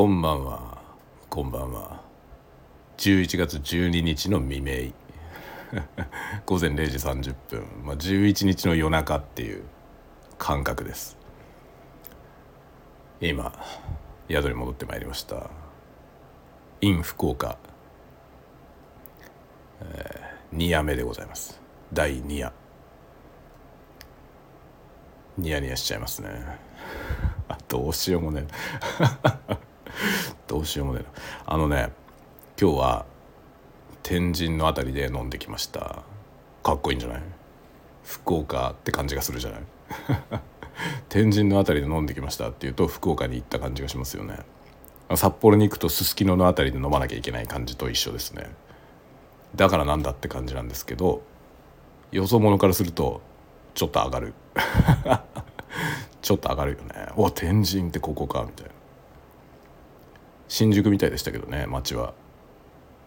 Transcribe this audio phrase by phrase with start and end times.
[0.00, 0.78] こんばんは。
[1.28, 2.00] こんばんは。
[2.96, 4.92] 11月12日の未明。
[6.46, 9.62] 午前0時30分、まあ、11日の夜中っていう
[10.38, 11.18] 感覚です。
[13.20, 13.52] 今
[14.30, 15.50] 宿に戻ってまいりました。
[16.80, 17.58] in 福岡、
[19.82, 21.60] えー、2夜目でございます。
[21.92, 22.52] 第2夜。
[25.36, 26.30] ニヤニヤしちゃいますね。
[27.68, 28.46] どうしようもね
[30.50, 31.04] どうしようもね
[31.46, 31.92] あのね
[32.60, 33.06] 今日は
[34.02, 36.02] 天神の辺りで飲んできました。
[36.64, 37.22] かっこいいんじゃない？
[38.02, 39.62] 福岡って感じがするじゃない？
[41.08, 44.38] 天神の辺りで飲んできましたっていうと福岡に行った感じがしますよね。
[45.14, 48.50] 札幌に行くとすすきのの辺りで飲まなきゃいけない感じと一緒ですね。
[49.54, 51.22] だからなんだって感じなんですけど
[52.10, 53.20] よそ者からすると
[53.74, 54.34] ちょっと上がる。
[56.22, 57.08] ちょっと上がるよね。
[57.16, 58.72] お天神ってここかみたいな。
[60.50, 62.12] 新宿みたいでしたけどね街は。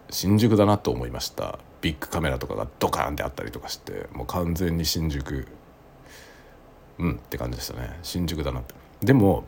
[0.10, 1.60] 新宿だなと思いました。
[1.82, 5.46] ビッグカメラとかがドカーンってあったりとかしてもう完全に新宿。
[7.00, 8.00] うんって感じでしたね。
[8.02, 8.74] 新宿だなって。
[9.02, 9.44] でも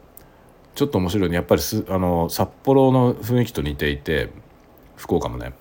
[0.75, 4.29] ちょっと面白いよねやっぱりすあの札幌の雰囲気と似ていて
[4.97, 5.53] 福岡もね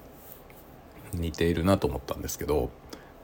[1.13, 2.71] 似ているなと思ったんですけど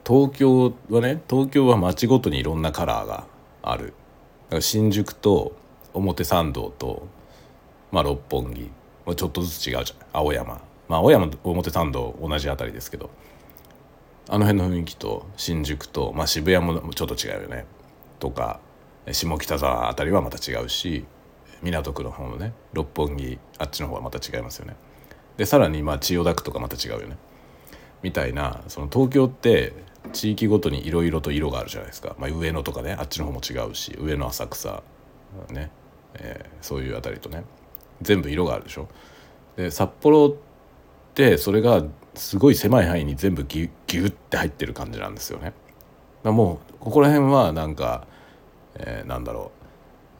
[0.07, 3.25] 東京はね東京は街ごとにいろんなカラーが
[3.61, 3.87] ある。
[3.87, 3.95] だか
[4.55, 5.51] ら新宿と
[5.93, 7.07] 表参道と、
[7.91, 8.71] まあ、六本木。
[9.05, 10.07] ちょっとずつ違うじゃん。
[10.13, 10.61] 青山。
[10.87, 13.09] まあ青山表参道同じ辺りですけど。
[14.29, 17.65] あの辺の雰囲気と新宿と、まあ、渋谷もちょっと違うよね。
[18.19, 18.61] とか
[19.11, 21.05] 下北沢辺りはまた違うし
[21.61, 24.75] 港区の方のね六本木あっちの方はまた違いますよね。
[25.37, 27.17] でさらにまあ千代田区とかまた違うよね。
[28.03, 29.73] みたいなその東京って
[30.13, 34.83] 地域ごとにいろいろと色があるじゃないですか、まあ、上野とかねあっちの方も違うし上野浅草
[35.49, 35.71] ね、
[36.15, 37.43] えー、そういうあたりとね。
[38.01, 38.87] 全部色があるでしょ？
[39.55, 40.33] で札幌っ
[41.13, 41.83] てそれが
[42.15, 45.53] すごい狭い範囲に全部ギュギュって入ってる感じなんですよね。
[46.23, 48.05] だもうここら辺はなんか、
[48.75, 49.51] えー、なんだろ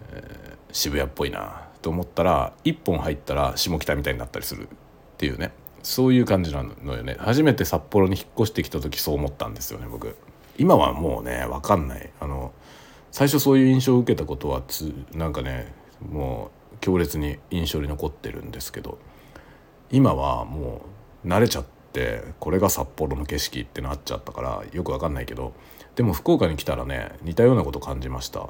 [0.02, 4.68] う、えー、渋谷っぽいなと思ったら一本入ったら下北みたいになったりするっ
[5.18, 5.52] ていうね。
[5.84, 7.16] そういう感じなのよね。
[7.20, 10.16] 初めて札幌に引っ越してきた時そう思ったんですよね僕。
[10.58, 12.10] 今はもうね分かんない。
[12.20, 12.54] あの
[13.12, 15.74] 最初そういう印象を受けたことはつなんかね
[16.08, 18.98] もう強烈に印象に残ってるんですけど
[19.92, 20.82] 今はも
[21.24, 25.54] う慣れちゃってこれが札幌の景色ってなっちゃったからよく分かんないけど
[25.96, 28.50] でも福岡に来たらね似たようなこと感じました。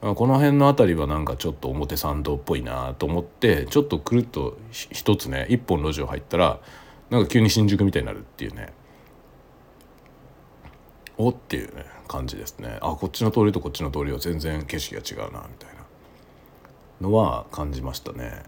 [0.00, 6.58] この辺の辺りはなんかちょっと表参道っぽいなと思ってちょっとくるっと一つね一本路地を入ったら
[7.10, 8.72] なんか急に新宿みたいになるっていうね
[11.18, 12.78] おっていうね感じですね。
[12.80, 15.69] あこっちの通りとこっちの通りは全然景色が違うなみたいな。
[17.00, 18.42] のは感じましたね。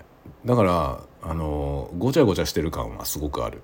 [0.44, 3.62] だからあのごちゃごちゃしてる感はすごくある、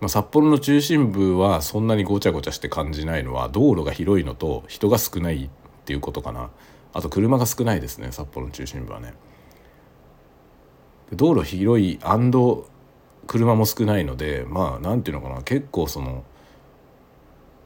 [0.00, 5.48] まあ、札幌の中心部はそんなにごちゃごちゃして感じないのは道路が広いのと人が少ないっ
[5.84, 6.50] ていうことかな。
[6.92, 9.14] あと車が少ないですね札幌の中心部はね。
[11.12, 11.98] 道路広い
[13.26, 15.42] 車も少ないのでまあ何ていうのかな。
[15.42, 16.24] 結構その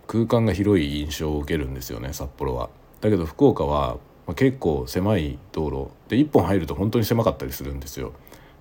[0.07, 2.71] 空間が広い印象を受けるんですよね札幌は。
[3.01, 8.13] だけど福岡はま結構狭い道路で1本入ると本当に狭かったりするんですよ。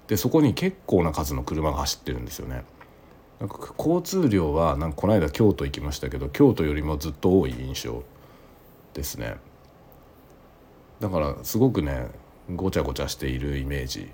[0.08, 2.64] でそこに結構な数の車が走ってるんですよね。
[3.42, 8.04] なんか交通量はなんかこの間京都行きましたけど京都よりもずっと多い印象
[8.94, 9.36] ですね。
[11.02, 12.08] だからすごくね
[12.56, 14.10] ごちゃごちゃしているイメージ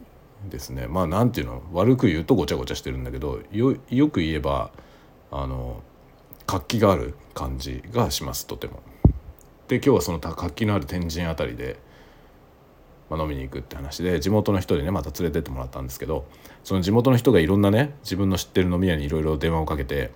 [0.50, 4.72] ですねまあなんていうの悪く言うとごちゃごちゃしてるんだけどよよく言えば
[5.32, 5.82] あの
[6.46, 8.82] 活気がある感じがしますとても。
[9.74, 11.80] で今日はその活気のある天神辺りで、
[13.10, 16.28] まあ、飲みに行くって話で地元の人でねまた連れてってもらったんですけど
[16.64, 20.12] その地元の人がいろんなね自分の知ってる飲み屋にいろいろ電話をかけて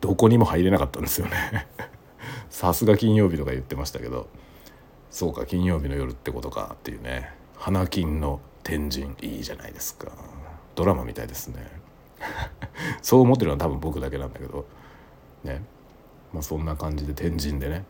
[0.00, 1.66] どこにも入れなかったんですよね。
[2.48, 4.28] さすが金曜日とか言ってましたけど
[5.10, 10.08] そうか金曜日の夜ってことかっていうね花金の天神いいじゃないですか。
[10.74, 11.66] ドラマみたいですね。
[13.02, 14.64] そう思ってるのは多分僕だけなんだけど
[15.44, 15.62] ね。
[16.32, 17.84] まあそんな感じで天神でね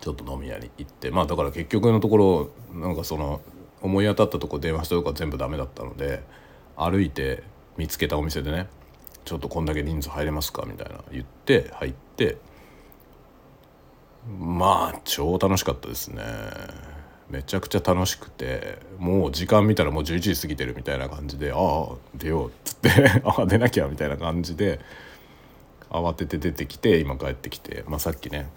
[0.00, 3.40] ちょっと飲み屋に行ってまあだから結局のところなんかその
[3.82, 6.22] 思い当たったとこ電話したとか全部ダメだったので
[6.76, 7.42] 歩いて
[7.76, 8.68] 見つけたお店でね
[9.24, 12.38] ちょっとこんだけ人数入れますかみたいな言って入って
[14.38, 16.22] まあ超楽しかったですね。
[17.28, 22.90] めちゃくちゃ楽しくてもう時間見たらもう11時過ぎてるみたいな感じで「ああ出よう」っつって
[23.24, 24.78] 「ああ出なきゃ」みたいな感じで
[25.90, 28.48] 慌てて出てきて今帰ってきて、まあ、さっきね。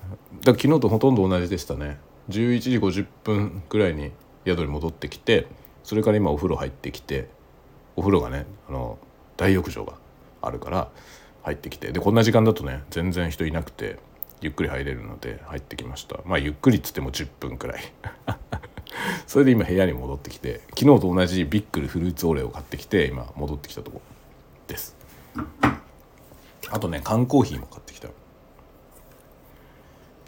[0.44, 1.98] だ昨日とほとんど同じでしたね。
[2.30, 4.12] 11時50分ぐらいに
[4.46, 5.48] 宿に戻ってきて
[5.84, 7.28] それから今お風呂入ってきて
[7.96, 9.00] お風呂がねあの
[9.36, 9.94] 大浴場が
[10.42, 10.90] あるから
[11.44, 13.98] 入ってきてでこんな時間だとね全然人いなくて
[14.42, 16.20] ゆっくり入れるので入ってきました。
[16.26, 17.82] まあゆっくりっつっても10分くらい。
[19.28, 24.02] それで今部屋に戻ってきて昨日と同じビックルフルーツオレを買ってきて今戻ってきたとこ
[24.68, 24.99] です。
[26.72, 28.10] あとね缶コーヒーも買ってきた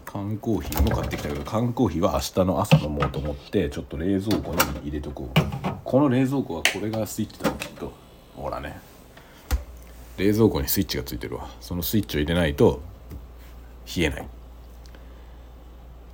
[0.05, 5.39] 缶コーヒーも買ってきたけど缶コーヒーは明日の朝飲もうと思ってちょっと冷蔵庫に入れとこう。
[5.85, 7.93] この冷蔵庫はこれがスイッチだきっと。
[8.35, 8.77] ほらね。
[10.17, 11.49] 冷蔵庫にスイッチがついてるわ。
[11.61, 12.81] そのスイッチを入れないと
[13.95, 14.27] 冷えない。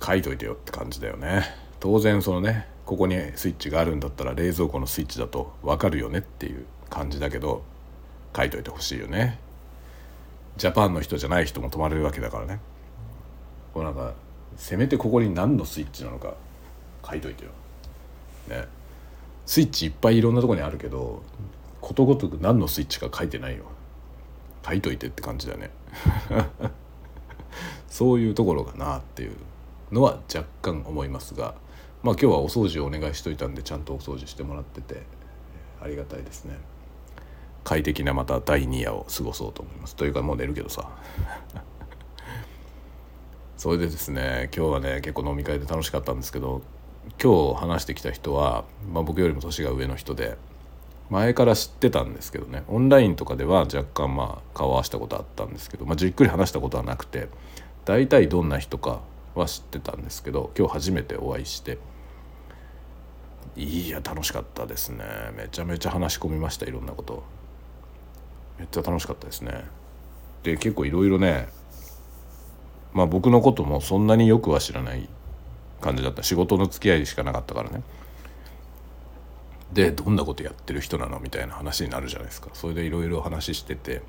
[0.00, 1.44] 書いといてよって感じだよね。
[1.80, 7.64] 当然そのねここにスイッチがあるんだったら冷蔵庫のスイッチだと分かるよねっていう感じだけど
[8.36, 9.40] 書いといてほしいよね。
[10.56, 12.60] ジャパンの人じゃない人も泊まれるわけだからね。
[13.74, 14.14] こうなんか
[14.56, 16.34] せめてここに何のスイッチなのか
[17.08, 17.50] 書いといてよ。
[18.48, 18.66] ね。
[19.46, 21.22] スイッチいっぱいいろんなとこにあるけど
[21.80, 23.64] ことごとく何のスイッチか書いてないよ。
[24.66, 25.70] 書いといてって感じだね。
[27.88, 29.36] そういうところかなっていう
[29.92, 31.54] のは若干思いますが
[32.02, 35.02] まあ今日はお掃除をお願いしといたんでちゃんとお掃除してもらってて
[35.80, 36.56] ありがたいですね。
[37.68, 39.94] 快適なまた第2夜を過ごそうと思います。
[39.94, 40.88] というかもう寝るけどさ。
[43.58, 46.62] それでですね今日はね結構飲み会で楽しかったんですけど
[47.22, 50.38] 今日話してきた人は、まあ、僕よりも年が上の人で
[51.10, 52.64] 前から知ってたんですけどね。
[52.68, 57.28] オンラインとかでは若干まあ顔合わせたことあったんですけど、まあ、じっくり話したことはなくて
[57.84, 59.02] 大体どんな人か
[59.34, 61.76] は知ってたんですけど今日初めてお会いして
[63.56, 65.04] いや楽しかったですね。
[65.36, 67.37] めちゃめちゃ話し込みましたいろんなこと。
[68.58, 69.64] めっちゃ楽しかったですね。
[70.42, 71.48] で結構いろいろね
[72.92, 75.08] まあ僕のこともそんなによくは知らない
[75.80, 76.22] 感じだった。
[76.22, 77.82] 仕事の付き合いしかなかったからね。
[79.72, 82.48] でどんなことやってる人なのみたいな話になるじゃないですか。
[82.54, 84.02] それでいろいろ話してて。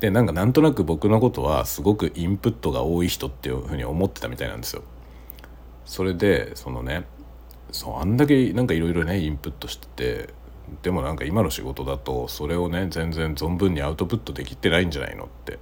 [0.00, 4.82] でなんかなんとなく僕のことはすごくインプットが多い人っていうふうに思ってたみたいなんですよ。
[5.86, 7.06] それでそのね
[7.72, 10.34] そうあんだけなんかいろいろねインプットしてて
[10.82, 15.58] でもなんか今の仕事だとそれをね全然存分にアウトプットできてないんじゃないのって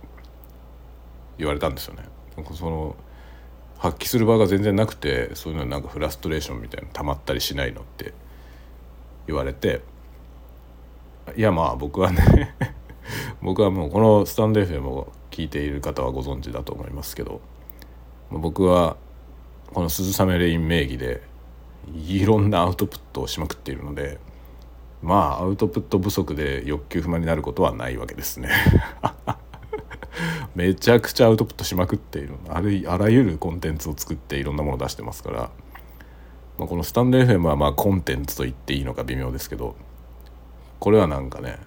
[1.38, 2.04] 言われたんですよね。
[2.36, 2.96] なんかその
[3.78, 8.14] 発揮する場が全然なくてそういうのなんかフラストレーションみたいな溜まったりしないのって
[9.26, 9.82] 言われて
[11.36, 12.54] いやまあ僕はね
[13.42, 17.40] 僕はもうこのスタンド FM を聞いている方はご存知だと思いますけど
[18.30, 18.96] 僕は
[19.72, 21.22] この鈴雨レイン名義で
[21.92, 24.18] いろんなアウトプットをしまくっているので
[25.04, 28.48] まあアウトプット不足で欲求不満になることはないわけですね。
[30.56, 32.34] めちゃくちゃアウトプットしまくっている。
[32.48, 35.50] あるあらゆるコンテンツを作っていろんなものを出してますから、
[36.56, 39.76] まあ、このスタンド FM はまあコンテンツと言っていいのか微妙ですけど
[40.80, 41.58] これはなんかね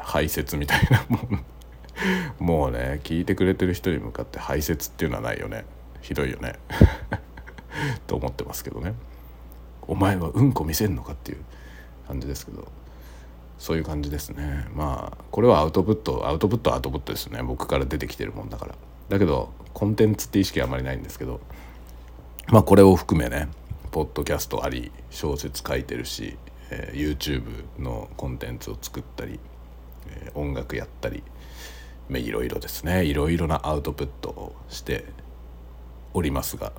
[0.00, 1.44] 排泄みたいなもん。
[2.38, 5.64] もうね聞いてくれてる人に向かって排泄っていうのはないよね。
[6.02, 6.56] ひどいよね。
[8.06, 8.94] と思ってますけどね。
[9.86, 11.38] お前はうんこ見せんのかっていう。
[12.06, 12.68] 感じですけど
[13.58, 14.66] そういう感じですね。
[14.74, 17.42] まあこれはアウトプットアウトプットはアウトプットですね。
[17.42, 18.74] 僕から出てきてるもんだから。
[19.08, 21.40] だけどコンテンツって意識はあまりないんですけど
[22.48, 23.48] まあこれを含めね
[23.90, 26.36] ポッドキャストあり小説書いてるし、
[26.70, 29.38] えー、YouTube のコンテンツを作ったり
[30.08, 31.22] えー、音楽やったり
[32.10, 33.04] いろいろですね。
[33.04, 35.06] いろいろなアウトプットをして
[36.12, 36.72] おりますが。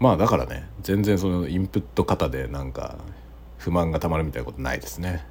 [0.00, 2.98] まあだからね全然そのインプット型でなんか
[3.62, 5.24] 不満がたまるみたいなことないですね。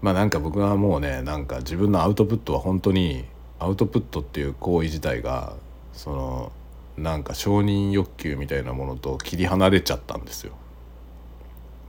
[0.00, 3.24] まあなんか僕はもうねなんか自分のアウトプットは本当に
[3.58, 5.54] アウトプットっていう行為自体が
[5.92, 6.52] その
[6.96, 10.52] なんか承認欲求みたいなものと切り離れちゃったんですよ。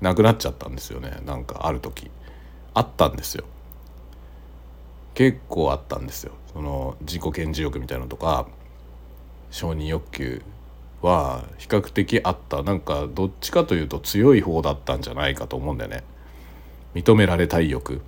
[0.01, 2.09] なくなっちゃったんですよねなんかある時。
[2.75, 3.45] あったんですよ
[5.13, 8.47] 結構あったんですよその自己顕示欲みたいなのとか
[9.49, 10.41] 承認欲求
[11.05, 12.63] は比較的あった。
[12.63, 16.03] なんかどっちかというと強い方だったんじゃないかと思うんだよね。
[16.95, 18.01] 認められたい欲。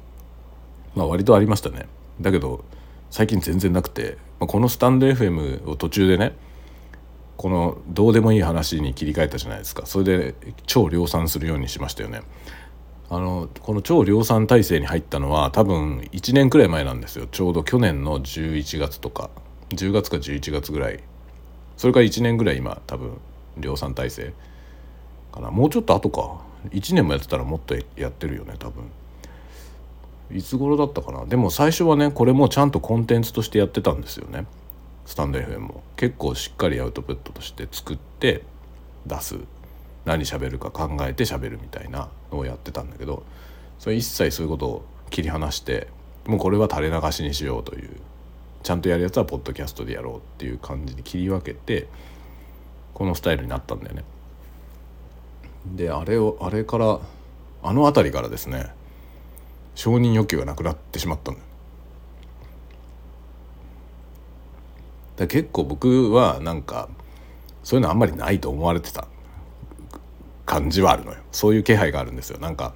[0.96, 1.86] まあ割とありましたね。
[2.20, 2.66] だけど
[3.10, 6.36] 最近全然なくて、まあ、このスタンド FM を途中でね
[7.38, 9.86] このどうでもいい話に切り替えたじゃないですか。
[9.86, 10.36] それで
[10.66, 12.24] 超量産するようにしましたよね。
[13.10, 17.28] あのこの超量産体制に入ったのは多分1年くらい前なんですよ。
[17.28, 19.30] ちょうど去年の11月とか
[19.70, 21.00] 10月か11月ぐらい
[21.78, 23.18] それから1年ぐらい今多分
[23.58, 24.34] 量産体制
[25.32, 25.52] かな。
[25.52, 26.46] もうちょっと後か。
[26.72, 28.84] 1年もやってたらもっとやってるよね多分。
[30.36, 31.26] いつ頃だったかな。
[31.26, 34.46] でも最初はねこれもちゃんとコンテンツとしてやってたんですよね。
[35.06, 38.44] スタンド FM も結構しっかりアウトプットとして作って
[39.06, 39.38] 出す。
[40.08, 43.24] 何喋るか考えて喋るみたいなのをやってたんだけど
[43.78, 45.90] それ一切そういうことを切り離して
[46.26, 47.90] もうこれは垂れ流しにしようという
[48.68, 51.88] ちゃんとやるやつはポッドキャストでやろうっていう感じに切り分けて
[52.94, 54.04] このスタイルになったんだよね。
[55.74, 57.00] であれをあれから
[57.64, 58.74] あの辺りからですね
[59.74, 61.48] 承認欲求がなくなってしまったんだよ。
[65.16, 66.90] だ結構僕はなんか
[67.64, 69.08] そういうのあんまりないと思われてた
[70.46, 72.74] 感じはあるのよそういう気配があるんですよなんか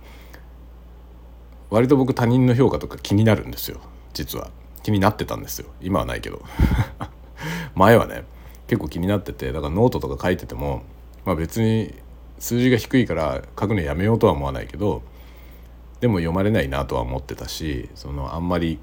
[1.69, 3.81] 割と僕他人の評価とか気になるんですよ
[4.13, 4.51] 実は
[4.83, 5.67] 気になってたんですよ。
[5.81, 6.41] 今はないけど。
[7.75, 8.23] 前はね
[8.67, 10.83] 結構気になっててだからノートとか書いてても
[11.25, 11.93] まあ別に
[12.39, 15.01] 数字が低いから書くのやめようとは思わないけど
[15.99, 18.79] でも読まれないなとは思ってたしそのあんまり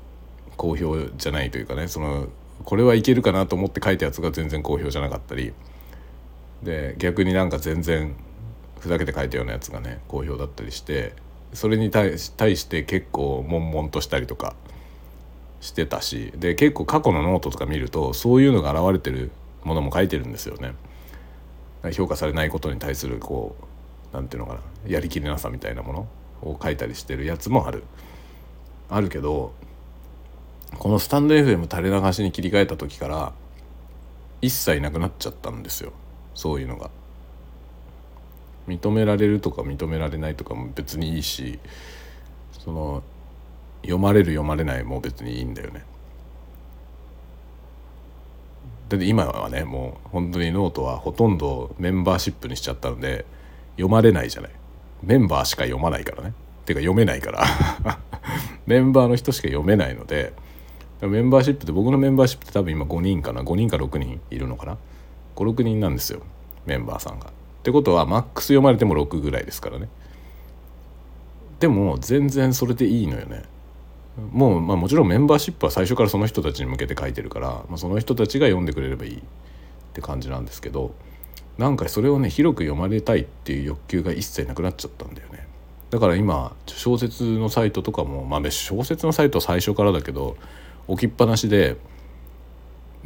[0.56, 2.28] 好評じゃないというかねその
[2.64, 5.52] これはいけるかなと思って書いたやつが全然好評じゃなかったり
[6.62, 8.14] で逆になんか全然
[8.80, 11.14] ふざけて書いたようなやつがね好評だったりして
[11.52, 14.54] それに対して結構悶々としたりとか
[15.60, 19.30] してたしで結構過去のノートとか見るとそういうのが現れてる
[19.64, 20.74] ものも書いてるんですよね。
[21.92, 23.56] 評価されないことに対するこ
[24.12, 26.08] うなんていうのかなやりきれなさみたいなもの
[26.42, 27.84] を書いたりしてるやつもある。
[28.90, 29.52] あるけど
[30.78, 33.32] このスタンド FM 垂れ流しに切り替えた時から
[34.40, 35.92] 一切なくなっちゃったんですよ
[36.34, 36.90] そういうのが。
[38.68, 41.58] 認められるとか認められないとかも別にいいし
[42.52, 43.02] その
[43.82, 45.84] 読まれる読まれないもう別にいいんだよね。
[48.88, 53.26] だって今はねもう本当にノートはほとんどメンバーシップにしちゃったので
[53.72, 54.50] 読まれないじゃない
[55.02, 56.32] メンバーしか読まないからね
[56.64, 57.44] てか読めないから
[58.66, 60.32] メンバーの人しか読めないので
[61.02, 64.78] メンバーシップって僕のメンバーシップって多分今5人かな5人か6人いるのかな
[65.36, 66.22] 56人なんですよ
[66.66, 67.26] メンバーさんが。
[67.26, 67.30] っ
[67.62, 69.88] てことはマックス読まれても6ぐらいですからね。
[71.60, 73.42] でも全然それでいいのよね。
[74.32, 79.20] もう、まあ、もちろんメンバーシップは最初からその人たちに向けて書いてるから、まあ、その人たちが読んでくれればいいっ
[79.94, 80.94] て感じなんですけど
[81.58, 85.46] なんかそれをね広く読まれたいっていう欲求が一切なくなっちゃったんだよね。
[85.90, 90.36] だから今小説のサイトとかもまあ小説のサイトは最初からだけど
[90.86, 91.76] 置きっぱなしで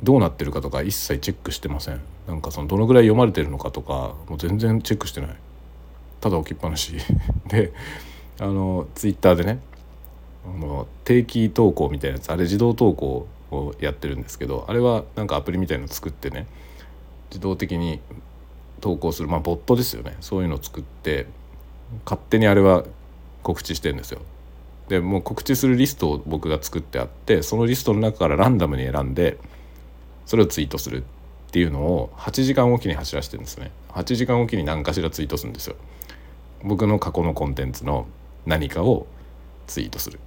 [0.03, 2.01] どうなってるかとか一切チェックしてません。
[2.27, 5.37] なんかそのどのぐらい読まれてるのかとかもう全然チェックしてない。
[6.21, 6.95] ただ置きっぱなし。
[7.49, 7.73] で
[8.39, 9.61] あのツイッターでね
[10.45, 16.47] あの定期投稿みたいなやつあれ自動投稿をやってるんですけどあれはなんかアプリみたいの作ってね
[17.31, 18.01] 自動的に
[18.81, 20.17] 投稿するまあボットですよね。
[20.21, 21.27] そういうのを作って
[22.05, 22.85] 勝手にあれは
[23.43, 24.21] 告知してるんですよ。
[24.89, 29.39] でもう告知するリストを僕が作ってあってそのリストの中からランダムに選んで
[30.27, 33.71] それをツイートするっていうのを8時間おきに走らせてるんですね。
[33.91, 35.77] 8時間おきに何かしらツイートするんですよ。
[36.65, 38.07] 僕の過去のコンテンツの
[38.47, 39.07] 何かを
[39.67, 40.19] ツイートする。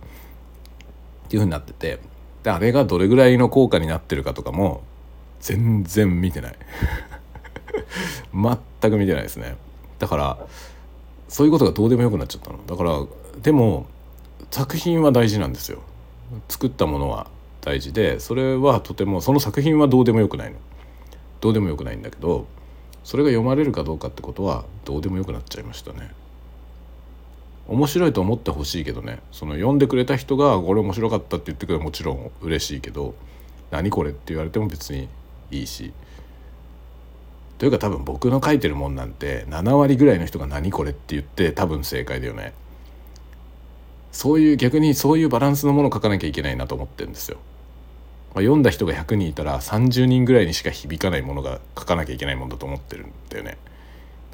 [1.35, 1.99] っていうふうになってて
[2.43, 4.83] であれがどれぐらいの効果になってるかとかも
[5.41, 6.55] 全然見てない。
[8.33, 9.57] 全く見てないですね。
[9.99, 10.37] だから
[11.27, 12.59] そういうことがどうでもよくなっちゃったの。
[12.65, 13.03] だから
[13.41, 13.85] でも
[14.49, 15.79] 作品は大事なんですよ。
[16.47, 17.27] 作ったものは
[17.61, 20.57] 大事でそれはとてもその作品はどうでもよくないの。
[21.41, 22.47] どうでもよくないんだけど
[23.03, 26.11] それが読まれるかどうかってことはどうでもよくなっちゃいましたね。
[27.67, 29.19] 面白いと思ってほしいけどね。
[29.31, 33.15] その読んでくれた人がこれ面白かったって言ってくればもちろん嬉しいけど
[33.71, 35.07] 何これって言われても別に
[35.51, 35.91] いいし。
[37.57, 42.53] というか多分僕の書いてるもんなんて7割ぐらいの人が何これって言って多分正解だよね。
[44.11, 47.37] そういう逆にそういうバランスのものを書かなきゃいけないなと思ってるんですよ。
[48.33, 53.57] まあ、読んだ人が100人いたら30人ぐらいにしか響かないものが書かなきゃいけないもんだと思ってるんだよね。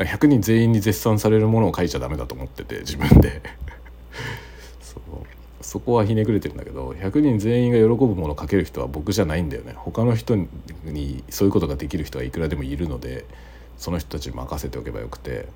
[0.03, 3.41] 100人全員に絶賛されるものを書いちゃダメだと思ってて自分で。
[4.81, 5.01] そう。
[5.61, 9.73] そこはひねくれてるんだけど100人全員が喜ぶものを書ける人は僕じゃないんだよね。
[9.75, 10.35] 他の人
[10.83, 13.25] にそういうことができる人はいくらでもいるので
[13.77, 15.47] その人たちに任せておけばよくて。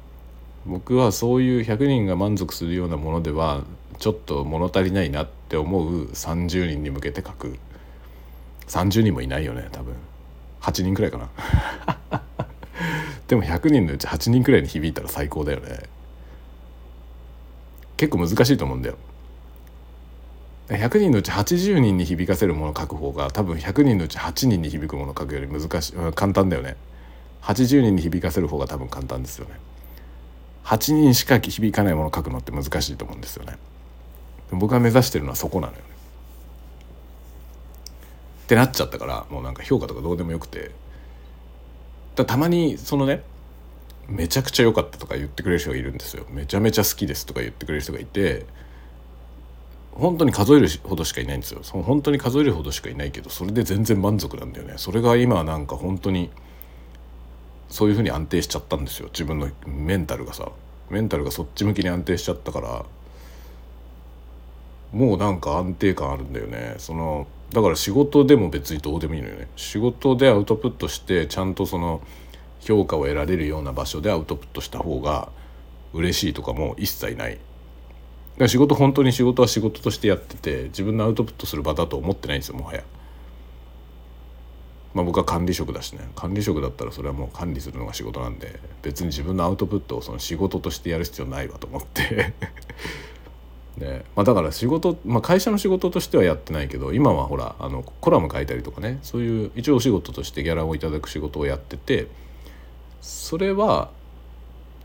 [0.66, 3.64] 僕はそういう100人が満足するようなものでは
[4.00, 7.58] ちょっと物足りないなって思う30人に向けて書く。
[8.68, 9.94] 30人もいないよね多分。
[10.62, 12.22] 8人くらいかな。
[13.28, 15.84] でも100人のうち8人くらいに響いたら最高だよね。
[17.98, 18.98] 結構難しいと思うんだよ。
[20.68, 26.76] 100人のうち80人に響かせるものを書く方が多分100人のうち8人に響くものを書くより難しい簡単だよね。
[27.44, 29.60] 80人に響かせる方が多分簡単ですよね。
[30.64, 33.58] 8人しか響かないものを書くのって難しいと思うんですよね。
[34.52, 35.86] 僕が目指してるのはそこなのよね。
[38.46, 40.72] ってなっちゃったからもうなんか評価とかどうでもよくて。
[42.16, 43.24] だたまにそのね
[44.08, 46.26] めちゃくちゃ良かったとか言ってくれる人がいるんですよ。
[46.30, 48.46] めちゃめちゃ好きですとか言ってくれる人がいて
[49.92, 51.60] 本当に数えるほどしかいないんですよ。
[51.64, 54.74] その本当に数えるほどしかいないけどそれで全然満足なんだよね。
[54.78, 56.30] それが今なんか本当に
[57.70, 59.08] そういうふうに安定しちゃったんですよ。
[59.08, 60.52] 自分のメンタルがさ。
[60.90, 62.86] メンタルがそっち向きに安定しちゃったから
[64.94, 66.76] もうなんか安定感あるんだよね。
[66.78, 69.48] そのだから仕事でも別にどうでもいいのよね。
[69.56, 72.02] 仕事でアウトプットしてちゃんとその
[72.60, 75.30] 評価を得られるような場所でアウトプットした方が
[75.94, 77.36] 嬉しいとかも一切ない。
[77.36, 77.42] だか
[78.40, 82.84] ら仕事本当に仕事は仕事としてやってて自分のアウトプットする場だと思ってないんですよもはや。
[84.94, 86.10] まあ、僕は管理職だしね。
[86.14, 92.34] 管理職だったらそれはもう管理するのが仕事なんで別に自分のアウトプットをその仕事としてやる必要ないわと思って。
[93.78, 99.00] で、まあ、だから仕事、まあ、会社の仕事としてはやってないけど今はほらあのコラム書いたりとかね。
[99.04, 102.08] そういう一応お仕事としてギャラをいただく仕事をやってて
[103.02, 103.90] それは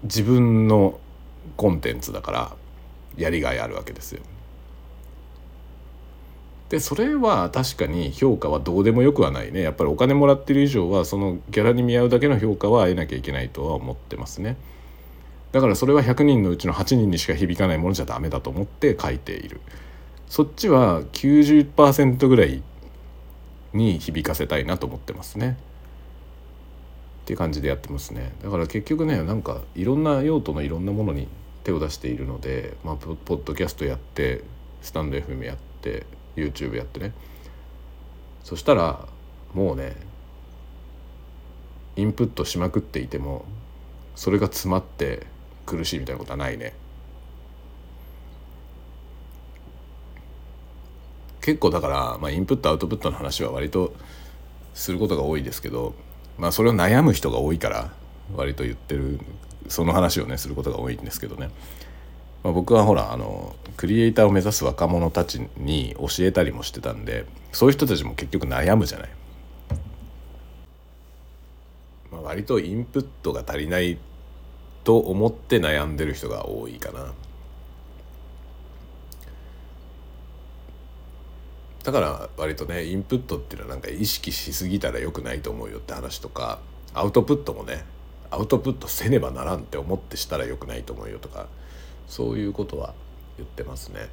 [0.02, 0.98] 自分の
[1.56, 2.52] コンテンツだから
[3.16, 4.22] やりがいあるわけですよ。
[6.68, 9.60] でそれは確かに評価はどうでもよくはないね。
[9.60, 14.56] やっぱりお金もらってる以上はそのギャラに見合うだけの評価は得なきゃいけないとは思ってますね。
[15.52, 19.60] だからそれは100人のうちの8人にしか響かないものじゃダメだと思って書いている。
[20.28, 22.62] そっちは90%ぐらい
[23.72, 25.58] に響かせたいなと思ってますね。
[27.22, 28.32] っていう感じでやってますね。
[28.42, 31.26] だから結局ねなんかいろんな用途のいろんなものに
[31.64, 34.42] 手を出しているので、まあ、ポッドキャストやって
[34.82, 37.12] スタンド FM やって YouTube やってね。
[38.44, 39.06] そしたら
[39.52, 39.96] もうね
[41.96, 43.44] インプットしまくっていても
[44.14, 45.26] それが詰まって
[45.70, 46.72] 苦しいみたいなことはないね
[51.40, 53.94] 結構だから、まあ、インプットアウトプットの話は割と
[54.74, 55.94] することが多いですけど
[56.38, 57.92] まあそれを悩む人が多いから
[58.34, 59.20] 割と言ってる
[59.68, 61.50] その話をねすることが多いんですけどね
[62.42, 69.10] まあ、僕はほらあのクリエイターを目指す若者たちに教えたりもしてたんでそういう人たちも結局悩むじゃない。
[72.10, 73.98] まあ、割とインプットが足りない
[74.84, 77.12] と思って悩んでる人が多いかな。
[81.82, 86.58] だから割とねインプットっていうのはなんか意識しすぎたらよくないと思うよって話とか
[86.92, 87.84] アウトプットもね
[88.30, 91.46] アウトプットせねばならんって思ってしたらよくないと思うよとか
[92.06, 92.94] そういうことは
[93.38, 94.08] 言ってますね。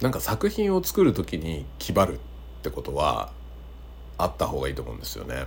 [0.00, 2.18] なんか作品を作る時に気張るっ
[2.62, 3.32] てことは
[4.16, 5.44] あった方がいいと思うんですよね。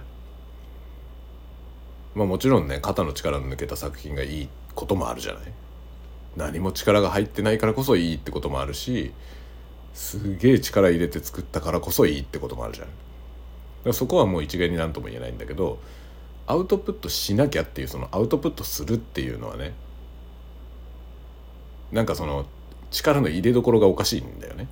[2.16, 5.44] まあもちろんね肩の力抜けた作品がいいこともあるじゃない？
[6.36, 9.14] 何も力が入ってないからこそいいってこともあるし
[9.94, 12.86] すげえ力入れて作ったからこそいいってこともあるじゃ
[13.90, 13.94] ん。
[13.94, 15.78] そこはもう一概に何とも言えないんだけど
[16.48, 19.74] アウトプットしなきゃっていうそのアウトプットするっていうのはね
[21.92, 22.46] なんかその
[22.92, 24.68] 力の入れどころがおかしいんだよね。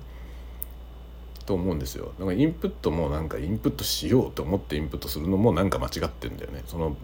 [1.44, 2.12] と思うんですよ。
[2.18, 6.62] だからインプットもなんかインプットしようと思ってインプットするのもなんか間違ってんだよね。
[6.66, 6.96] その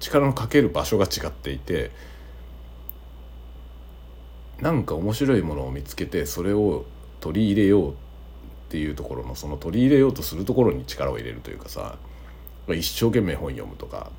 [0.00, 1.90] 力のかける場所が違っていて
[4.60, 6.84] なんか面白いものを見つけてそれを
[7.20, 7.94] 取り入れようっ
[8.68, 11.96] ていうところのその取り入れようとするところに力を入れるというかさ
[12.68, 14.10] 一生懸命本読むとか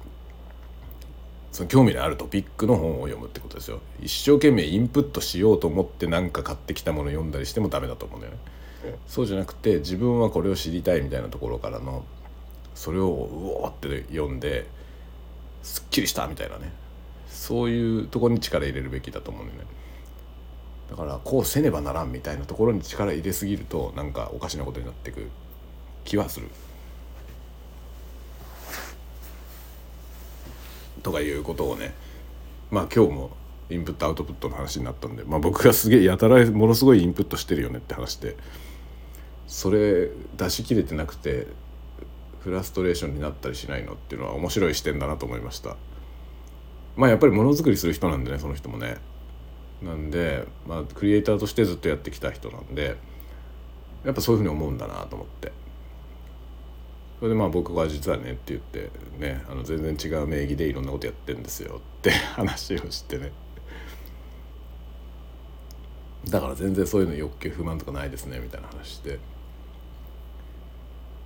[1.52, 3.80] その興味のあるトピックの本を読むってことですよ。
[4.00, 8.40] 一生懸命インプットしようと思って何か買ってきたもの読んだりしてもダメだと思うんだよね、
[9.08, 12.06] そうじゃなくて自分はこれを知りたいみたいなところからの
[12.76, 14.68] それをうおーって読んで
[15.67, 16.71] すっきりしたみたいなね。
[17.30, 19.65] そういうところに力入れるべきだと思うんだよね。
[20.89, 25.27] だからこうせねばならんみたいなところに力入れすぎるとなんかおかしなことになってく
[26.06, 26.47] 気はする。
[31.03, 31.93] とかいうことをね。
[32.71, 33.32] まあ今日も
[33.69, 38.38] インプットアウトプットの話になったんで、まあ、僕がすげえやたらものすごいインプットしてるよねって話で。
[39.47, 41.47] それ出し切れてなくて
[42.48, 45.76] フラストレーションになったりしないのっていうのは面白い視点だなと思いました。
[46.96, 49.00] まあやっぱりものづくりする人なんでねその人もね。
[49.82, 52.96] なんで、まあ、クリエイターとしてずっとやってきた人なんで
[54.06, 55.52] やっぱそういうふうに思うんだなと思って。
[57.20, 63.34] それでまあ僕は実はねって言ってねあの全然違う名義でいろんなことやってんですよって話をしてね。
[66.30, 69.20] だから全然そういうの欲求不満とかないですねみたいな話して。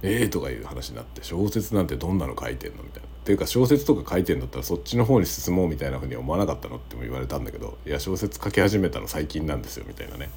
[0.04, 3.08] ええー、とかいう話になって小説なんてどんなの書いてんのみたいな。
[3.08, 10.30] っていうか小説とか書いてんだったらそっちの方に進もうみたいなふうに思わなかったのっても言われたんだけどいや小説書き始めたの最近なんですよみたいなね。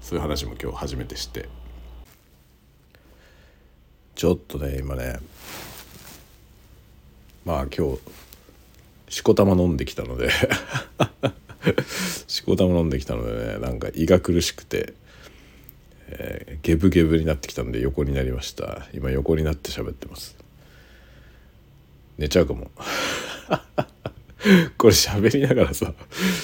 [0.00, 1.48] そういう話も今日初めてして。
[4.14, 5.18] ちょっとね今ね
[7.44, 8.00] まあ今日
[9.08, 10.30] しこたま飲んできたので
[12.26, 14.94] しこたま飲んできたのでねなんか胃が苦しくて、
[16.18, 18.86] えー、ゲブゲブになってきたんで横になりました。
[18.92, 20.36] 今横になって喋ってます。
[22.18, 22.70] 寝ちゃうかも。
[24.76, 25.94] これ喋りながらさ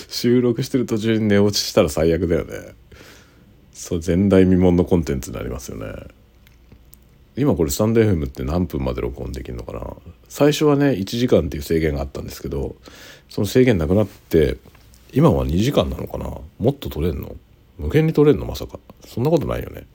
[0.09, 2.75] 収録してる途中に寝落ちしたら最悪だよね。
[3.73, 5.93] そう前代未聞のコンテンツになりますよね。
[7.37, 9.97] 今これスタンド FM って何分まで録音できるのかな。
[10.29, 12.77] 最初はね1時間っていう制限があったんですけど
[13.29, 14.57] その制限なくなって
[15.13, 16.27] 今は2時間なのかな。
[16.59, 17.37] もっと取れんの？
[17.79, 18.47] 無限に取れんの？
[18.47, 18.79] まさか。
[19.07, 19.87] そんなことないよね。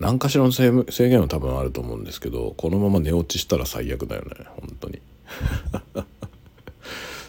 [0.00, 0.72] 何かしらの制
[1.08, 4.30] 限は多分あると思うんですけどこのまま寝落ちしたら最悪だよね。
[4.46, 4.94] 本当に。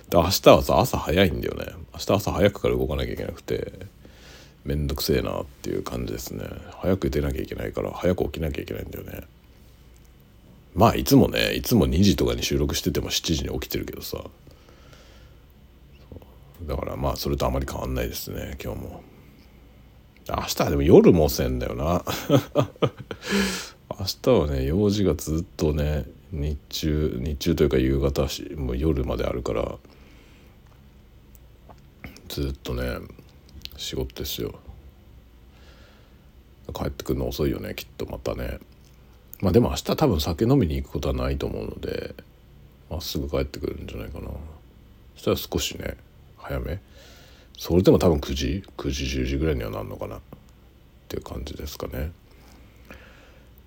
[0.09, 1.65] で明日はさ朝早いんだよね。
[1.93, 3.73] 明日朝早くから動かなきゃいけなくて
[4.63, 6.45] めんどくせえなっていう感じですね。
[6.81, 9.23] 早く出なきゃいけないから早く起きなきゃいけないんだよね。
[10.73, 14.23] まあいつもねいつも2時とかに収録してても7時に起きてるけどさ。
[16.67, 19.03] だからまあそれとあまり変わんないですね今日も。
[20.29, 22.05] 明日はでも夜もせんだよな。
[23.99, 29.77] 明日はね用事がずっとね日中日中というか夕方もう夜まであるから
[32.29, 32.99] ずっとね
[33.77, 34.59] 仕事ですよ。
[36.73, 38.59] 帰ってくるの遅いよねきっとまたね。
[39.41, 42.15] まあでも明日多分酒飲みに行くことはないと思うので
[42.89, 44.27] まっすぐ帰ってくるんじゃないかな。
[45.15, 45.97] そしたら少しね
[46.43, 46.79] 早め？
[47.57, 50.17] それでも多分9時？9時10時ぐらいにはなんのかな？
[50.17, 50.19] っ
[51.07, 52.11] ていう感じですかね。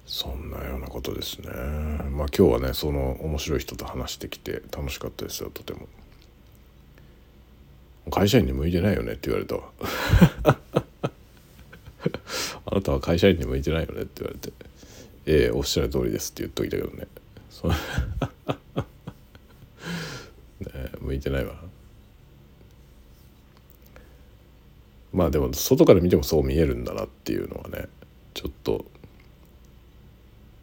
[0.06, 1.48] そんなようなことですね。
[1.48, 5.88] まあ今日はねその面白い人と話してきて楽しかったですよとても。
[8.10, 9.12] 会社員に向いてないよね？
[9.12, 9.62] って言われたわ。
[12.66, 14.02] あなたは会社員に向いてないよね？
[14.02, 14.52] って言われて。
[15.26, 16.32] ええおっしゃる通りです。
[16.32, 17.06] って言っといたけどね。
[20.60, 21.54] ね向いてないわ。
[25.14, 27.86] まあでも外から見てもそう見えるんだなっていうのはね
[28.34, 28.84] ちょっと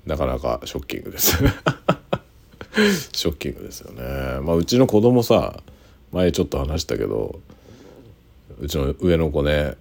[0.06, 1.38] なかなかショッキングです
[3.14, 4.02] ショッキングですよね
[4.42, 5.64] まあうちの子供さ
[6.12, 7.40] 前ちょっと話したけど
[8.60, 9.76] うちの上の子ね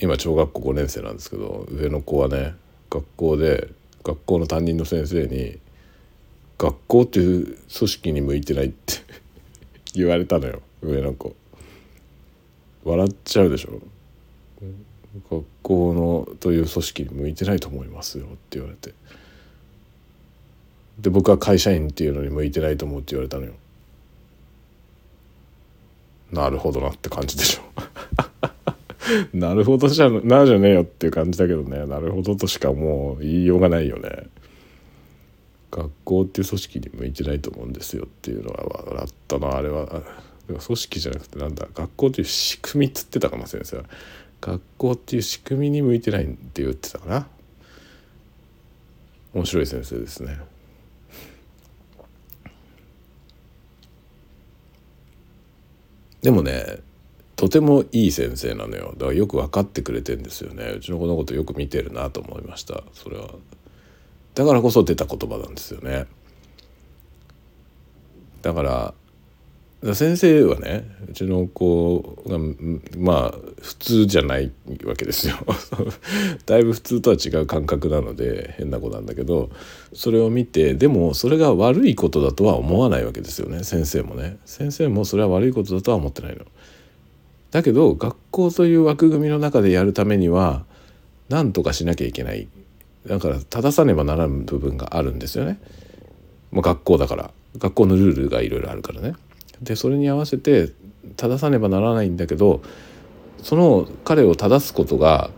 [0.00, 2.54] 今小学校5年生なんですけど上の子はね
[2.88, 3.68] 学校で
[4.02, 5.58] 学校の担任の先生に
[6.58, 8.94] 「学校っていう組織に向いてない」って
[9.94, 11.36] 言われたのよ上の子。
[12.84, 13.80] 笑っちゃうでしょ。
[15.30, 18.94] 学校のという組織に向いてないと思いますよって言われて。
[20.98, 23.52] で僕は会社員っていうのに向いてないと思うって言われたのよ。
[26.32, 27.62] なるほどなって感じでしょ。
[29.32, 31.86] なるほどじゃなじゃねえよっていう感じだけどね。
[31.86, 34.28] なるほどとしかもう言いようがないよね。
[35.70, 39.56] 学校っていう組織に向いてないと思うんですよっていうのは笑ったな。
[39.56, 40.02] あれは
[40.46, 43.84] 組織じゃなくてなんだ学校っていう仕組みっつってたかな先生は
[44.40, 47.26] 学校っていう仕組みに向いてないって言ってたかな。
[49.32, 50.38] 面白い先生ですね。
[56.22, 56.78] でもね
[57.36, 58.94] とてもいい先生なのよ。
[58.96, 60.74] だからよく分かってくれてんですよね。
[60.76, 62.84] うちの子のことよく見てるなと思いました。
[62.92, 63.30] それは。
[64.34, 66.06] だからこそ出た言葉なんですよね。
[68.42, 68.94] だから
[69.92, 72.38] 先生はねうちの子が
[72.96, 74.50] まあ普通じゃない
[74.84, 75.36] わけですよ
[76.46, 79.50] だいぶ普通とは違う感覚なので変な子なんだけど
[79.92, 86.46] それを見てでもそれが悪いことだとは思わないわけですよね先生もね先生もそれは悪いことだとは思ってないの。
[87.50, 90.64] だけど学校という枠組みの中でやるためには
[91.28, 92.48] 何とかしなきゃいけない
[93.06, 95.60] だから正さねばならん部分があるんですよね。
[96.50, 99.14] まあ、学校だから学校のルールがいろいろあるからね。
[99.62, 100.72] でそれに合わせて
[101.16, 102.62] 正さねばならないんだけど
[103.42, 105.30] その彼を正すことが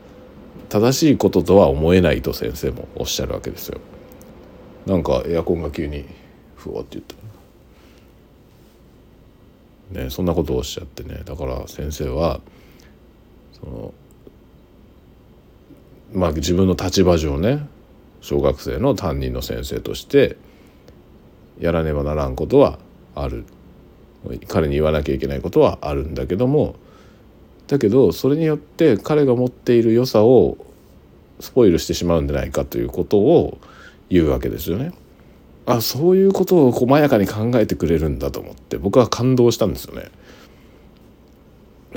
[0.69, 3.81] 正しいこととは思えないと先生もおっしゃるわけですよ。
[4.87, 6.05] なんかエアコンが急に
[6.57, 7.27] ふわって言った。
[9.91, 12.41] ね、そんなことをおっしゃってねだから先生は
[13.53, 13.95] その
[16.13, 17.67] まあ自分の立場上ね
[18.21, 20.37] 小学生の担任の先生として
[21.61, 22.79] やらねばならんことは
[23.15, 23.45] ある
[24.49, 26.77] 彼に言わなきゃいけないことはあるんだけども
[27.67, 30.57] だけどそれによって彼が持っている良さを
[31.41, 33.59] スポイルしてしまうんじゃないかということを
[34.09, 34.93] 言うわけですよね。
[35.67, 40.11] あそういうことを細やかに考えてくれるんだと思って僕は感動したんですよね。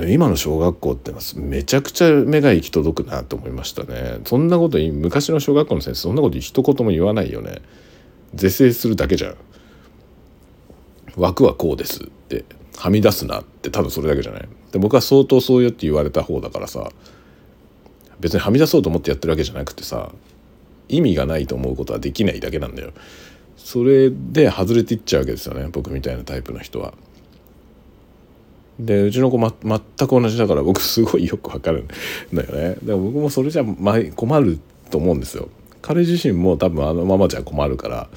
[0.08, 4.20] 今の小学校ってめちゃくちゃ目が行き届くなと思いましたね。
[4.26, 7.62] そんなこと昔の小学校の先生そんなこと一言も言わないよね。
[8.34, 9.36] 是正するだけじゃん
[11.16, 12.46] 枠はこうですって
[12.78, 16.92] はみ出すなって多分それだけじゃないで僕は相当そうよって言われた方だからさ
[18.20, 20.12] 別にはみ出そうと思ってやってるわけじゃなくてさ
[20.88, 22.92] 意味がないと思うことはできないだけなんだよ
[23.58, 26.94] それで外れていっちゃうわけですよね僕みたいなタイプの人は。
[28.80, 32.78] でうちの子、ま、全く同じだから僕すごいよくわかるんだよね。
[32.82, 33.66] でも僕もそれじゃ、
[34.16, 34.58] 困る
[34.90, 35.50] と思うんですよ。
[35.82, 38.10] 彼自身も多分あのままじゃ困るから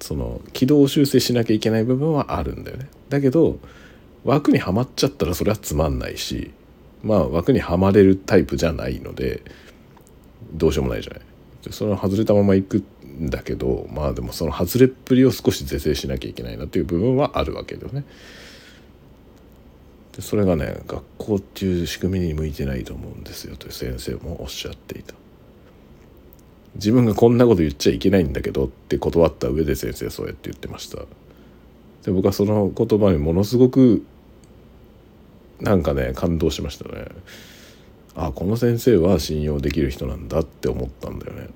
[0.00, 2.88] その軌道修正しなきゃいけない部分はあるんだよね。
[3.08, 3.58] だけど
[4.24, 6.50] 枠にはまっちゃったらそれはつまんないし
[7.02, 9.42] まあ枠にはまれるタイプじゃないので
[10.52, 11.20] どうしようもないじゃない。
[11.70, 18.04] その外れたまま行くんだけどまあでもその外れっぷりを少し是正しなきゃいけないなという部分はあるわけだよね。
[20.20, 25.14] それがね学校っていう仕組みに向いてないと思うんですよという先生もおっしゃっていた。
[26.76, 30.98] 自分がこんなこと言っちゃいけないんだけどって断った上で先生そうやって言ってました。
[32.04, 34.04] で僕はその言葉にものすごく
[35.60, 37.06] なんかね感動しましたね。
[38.14, 41.48] あこの先生は信用できる人なんだって思ったんだよね。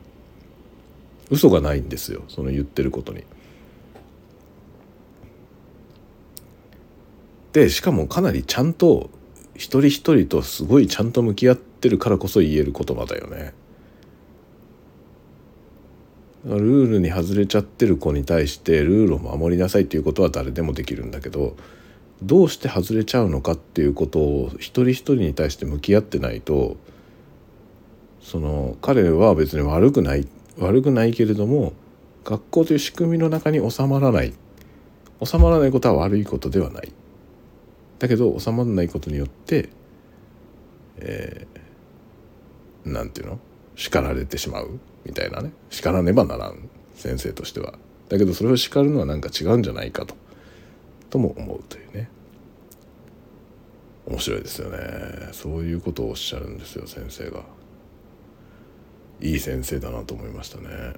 [1.30, 3.24] 嘘がないんですよその言ってることに。
[7.52, 9.11] でしかもかなりちゃんと
[9.54, 13.54] 一人一人とすごいちゃんと向き合ってるからこそ言える言葉だよね。
[16.44, 21.57] ルールに外れちゃってる子に対してルールを守りなさいっていうことは誰でもできるんだけど
[22.22, 26.76] どうして外れちゃうのかっていうことを一人一人に対して向き合ってないと
[28.22, 30.26] その彼は別に悪くない
[30.59, 31.72] 悪くないけれども
[32.24, 34.35] 学校という仕組みの中に収まらない。
[35.24, 36.92] 収まらないことは悪いことではない。
[37.98, 39.68] だけど収まらないことによって、
[40.98, 43.38] えー、なんていうの？
[43.81, 45.53] 叱られてしまうみたいなね。
[45.71, 47.79] 叱らねばならん先生としては。
[48.11, 50.14] だけどそれを叱るのは何か違うんじゃないかと。
[51.09, 52.11] とも思うというね。
[54.07, 55.31] 面白いですよね。
[55.33, 57.43] そういうことをおっしゃるんですよ先生が。
[59.23, 60.93] いい先生だなと思いましたね。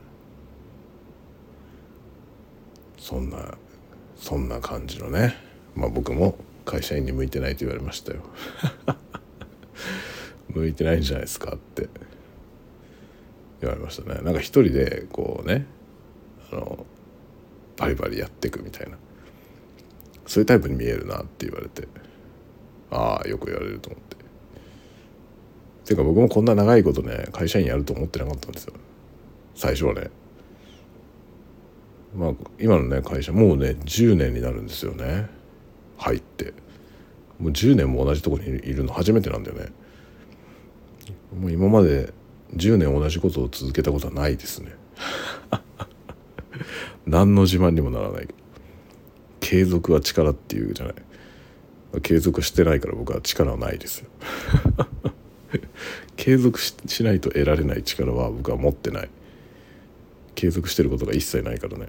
[2.99, 3.57] そんな
[4.17, 5.37] そんな感じのね。
[5.77, 8.23] まあ僕も会社員に向いてないと言われましたよ。
[10.51, 11.89] 向いてないんじゃないですかって。
[13.63, 14.21] 言われましたね。
[14.23, 15.67] なんか一人でこうね
[16.53, 16.87] あの
[17.77, 18.97] バリバリやっていくみたいな。
[20.27, 21.89] そういうタイプに見えるなって言われて。
[22.91, 24.17] ああよく言われると思って。
[25.85, 28.75] ていうか僕もこんな長いことね会社員やると思ってなかったんですよ。
[29.55, 30.11] 最初はね。
[32.15, 35.29] まあ今のね会社もうね10年になるんですよね。
[35.99, 36.53] 入って。
[37.39, 39.73] もう10年も同じとこにいるの初めてなんだよね。
[41.37, 42.13] もう今まで
[42.57, 44.73] 10年同じことを続けたことはないですね。
[47.07, 48.29] 何の自慢にもならない。
[49.41, 50.95] 継続は力っていうじゃない。
[52.03, 53.99] 継続してないから僕は力はないです。
[54.01, 54.07] よ
[56.17, 59.11] 継続しないと得られない力は僕は持ってない。
[60.35, 61.89] 継続してることが一切ないからね。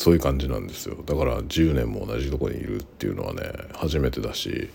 [0.00, 0.96] そういう感じなんですよ。
[1.04, 3.42] だから10年も同じとこにいるっていうのはね
[3.74, 4.70] 初めてだし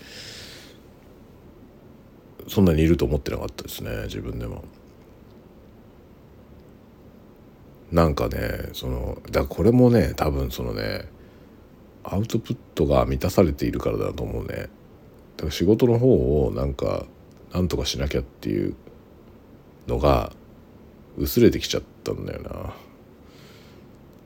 [2.46, 4.62] そんなにいると思ってなかったですね自分でも。
[7.90, 11.08] なんかねそのだからこれもね多分そのね
[12.04, 14.54] アウトプットが満たされているからだと思うね。
[14.54, 14.70] だか
[15.46, 17.04] ら仕事の方をなんか
[17.52, 18.76] なんとかしなきゃっていう
[19.88, 20.32] のが
[21.18, 22.85] 薄れてきちゃったんだよな。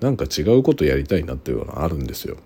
[0.01, 2.37] なんか違うことやりたいなっていうのがあるんですよ。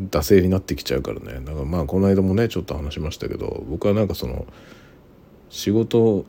[0.00, 1.40] 惰性になってきちゃうからね。
[1.44, 4.46] だからまあこの間もねちょっと話しましたけど僕はなんかその
[5.48, 6.26] 仕事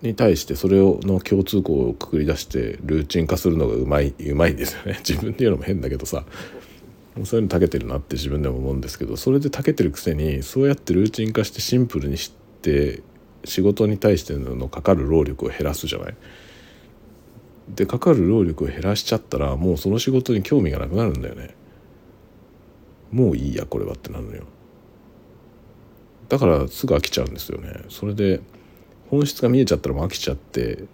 [0.00, 4.98] に対してそれをの共通項をくくり出してルーチン化するのがうまいうまいんですよね。
[5.06, 6.24] 自分で言うのも変だけどさ
[7.24, 13.02] そういうの長けてるなって自分でも思うんですけどそれで長けてるくせにそうやってルーチン化してシンプルにして
[13.44, 16.14] 仕事に対してのかかる労力を減らすじゃない？
[17.68, 21.54] でかかる労力を減らしちゃったらもうその仕事に興味がなくなるんだよね。
[23.10, 24.44] もういいやこれはってなるのよ。
[26.28, 27.82] だからすぐ飽きちゃうんですよね。
[27.88, 28.40] それで
[29.10, 30.84] 本質が見えちゃったらもう飽きちゃって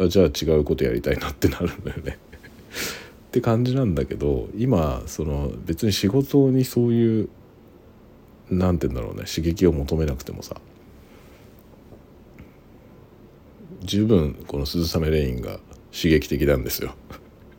[0.00, 2.18] あじゃあ違うことやりたいなってなるんだよね。
[3.28, 7.28] って感じなんだけど今その別に仕事にそういう
[8.50, 10.56] 何て言うんだろうね刺激を求めなくてもさ
[13.84, 15.60] 十分この鈴雨レインが
[15.92, 16.94] 刺激的なんですよ。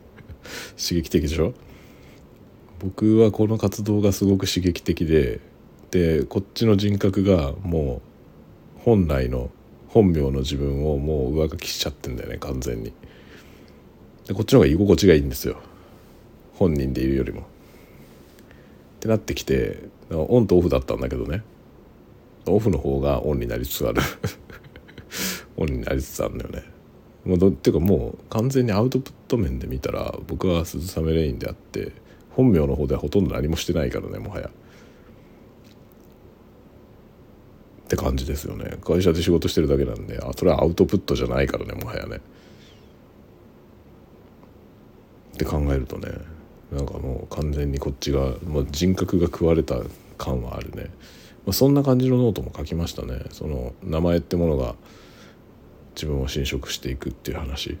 [0.76, 1.54] 刺激的でしょ？
[2.80, 5.40] 僕はこの活動がすごく刺激的で
[5.90, 8.02] でこっちの人格がも
[8.76, 9.50] う本来の
[9.88, 12.92] 本名の自分をもう上書きしちゃってんだよね完全に。
[14.26, 15.58] でこっちの方が居心地がいいんですよ。
[16.54, 17.42] 本人でいるよりも。
[17.42, 17.44] っ
[19.00, 21.42] てなってきてオンとオフだったんだけどね。
[22.46, 24.02] オフの方がオンになりつつある。
[25.56, 26.62] オンになりつつあるんだよね。
[27.24, 31.92] もうどっていうかもう完全にアウトプット面で見たら僕は鈴雨レインであって
[32.30, 34.48] 本名の方ではほとんど何もしてないからねもはや。
[34.48, 34.50] っ
[37.88, 38.78] て感じですよね。
[38.84, 42.20] 会社で仕事してるだけなんであそれはアウトプットじゃないからねもはやね。
[45.34, 46.08] って考えるとね
[46.72, 49.76] なんかもう完全にこっちがもう人格が食われた
[50.18, 50.84] 感はあるね、
[51.44, 53.20] まあ、そんな感じのノートも書きましたね。
[53.30, 54.74] その名前ってものが
[55.96, 57.78] 自分を侵食していくっていう話。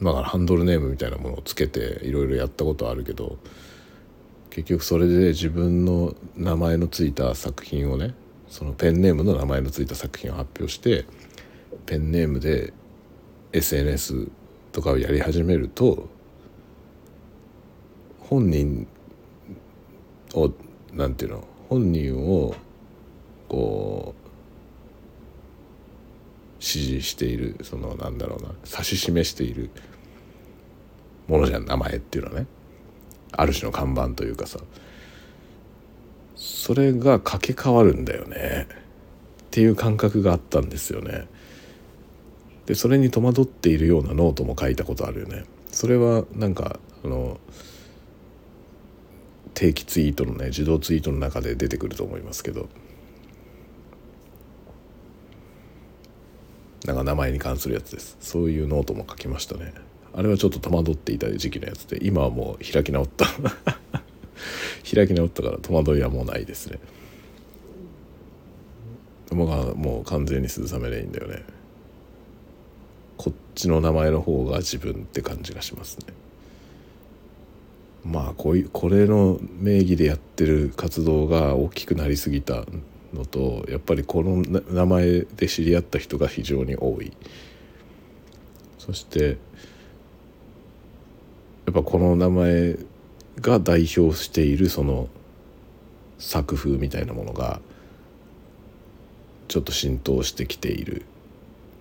[0.00, 3.36] だからハンドルネームみたいなものをつけていろいろやったことあるけど
[4.50, 8.14] 結局それで自分の名前のついた作品をね
[8.48, 11.04] そのペンネームの名前のついた作品を発表して
[11.86, 12.72] ペンネームで
[13.52, 14.28] SNS
[14.72, 16.08] とかをやり始めると
[18.20, 18.86] 本人
[20.34, 20.52] を
[20.92, 22.54] なんていうの本人を
[23.48, 24.17] こう
[26.60, 29.70] う支持しているそのなんだろうな指し示している
[31.26, 32.46] ものじゃん名前っていうのはね
[33.32, 34.58] ある種の看板というかさ
[36.36, 41.26] それが掛け替わるんだよねっていう感覚があったんですよね。
[42.66, 45.44] でそれに戸惑っているようなノートも書いたことあるよね。
[45.72, 47.40] それはなんかあの
[49.54, 52.68] 定期ツイートのね自動ツイートの中で出てくると思いますけど
[56.88, 58.16] なんか名前に関するやつです。
[58.18, 59.74] そういうノートも書きましたね。
[60.14, 63.26] あれはちょっと戸惑っていた時期のやつで今はもう開き直った。
[64.90, 66.78] 開き直ったから戸惑いはもうないですね。
[69.28, 71.42] 僕はもう完全に鈴雨でいいんだよね。
[73.18, 76.06] こっちの名前の方が自分って感じがしますね。
[78.02, 82.64] まあこういうこれの名義でやってる活動が大きくなりすぎた
[83.14, 87.12] のとやっぱりこの名前で知り合った人が非常に多い。
[88.78, 89.38] そして
[91.66, 92.78] やっぱこの名前
[93.40, 95.08] が代表しているその
[96.18, 97.60] 作風みたいなものが
[99.48, 101.04] ちょっと浸透してきているっ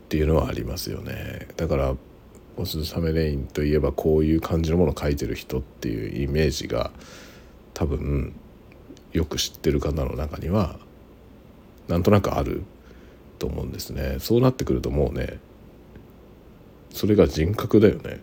[0.09, 1.47] ていうのはありますよね。
[1.57, 1.95] だから
[2.55, 6.91] おすすめレインといえばこういう感じのものを書いてる人っていうイメージが
[7.73, 8.33] 多分
[9.13, 10.79] よく知ってる方の中には
[11.87, 12.63] なんとなくある
[13.39, 14.17] と思うんですね。
[14.19, 15.39] そうなってくるともうね
[16.91, 18.21] それが人格だよね。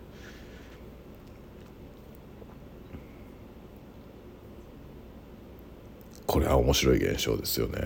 [6.26, 7.80] これは面白い現象ですよね。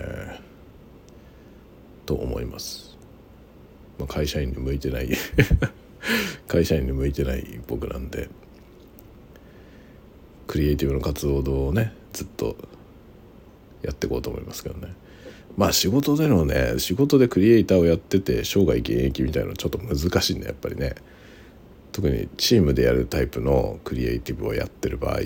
[2.05, 2.97] と思います、
[3.99, 5.09] まあ、会社員に向いてない。
[6.47, 8.29] 会社員に向いてない僕なんで
[10.47, 12.55] クリエイティブの活動をねずっと
[13.83, 14.95] やっていこうと思いますけどね。
[15.57, 20.95] まあ仕事でのね仕事でクリエイターをやってて生涯現役みたいなのちょっと難しいんだやっぱりね。
[21.91, 25.19] 特にチームでやるタイプのクリエイティブをやってる場合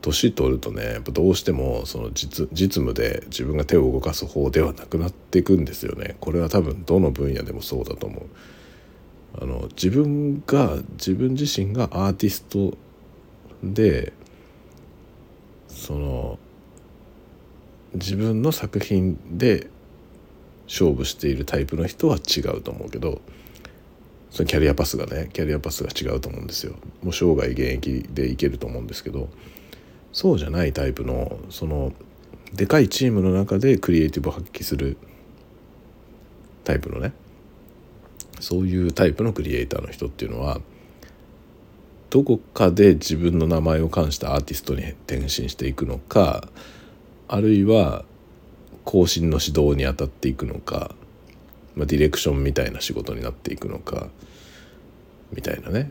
[0.00, 6.16] 年取るとねやっぱどうしてもその実実務で自分が手を動かす方ではなくなっていくんですよね。
[6.20, 8.26] これは多分どの分野でもそうだと思う。
[9.40, 12.76] あの自分が自分自身がアーティスト
[13.62, 14.12] で
[15.68, 16.38] その
[17.94, 19.68] 自分の作品で
[20.66, 23.20] 勝負しているタイプの人は違うと思うけど
[24.30, 26.74] そのキャリアパスがねキャリアパスが違うと思うんですよ。
[27.02, 29.28] もう生涯現役でいけると思うんですけど
[30.12, 31.92] そうじゃないタイプのその
[32.54, 34.96] でかいチームの中でクリエイティブを発揮する
[36.64, 37.12] タイプのね
[38.40, 40.60] そういうタイプのクリエイターの人っていうのは
[42.10, 46.48] どこかで自分の名前を冠したアーティストに転身していくのか
[47.32, 48.04] あるいは
[48.84, 50.94] 更新の指導に当たっていくのか、
[51.74, 54.08] まあ、ディレクションみたいな仕事になっていくのか
[55.32, 55.90] みたいなね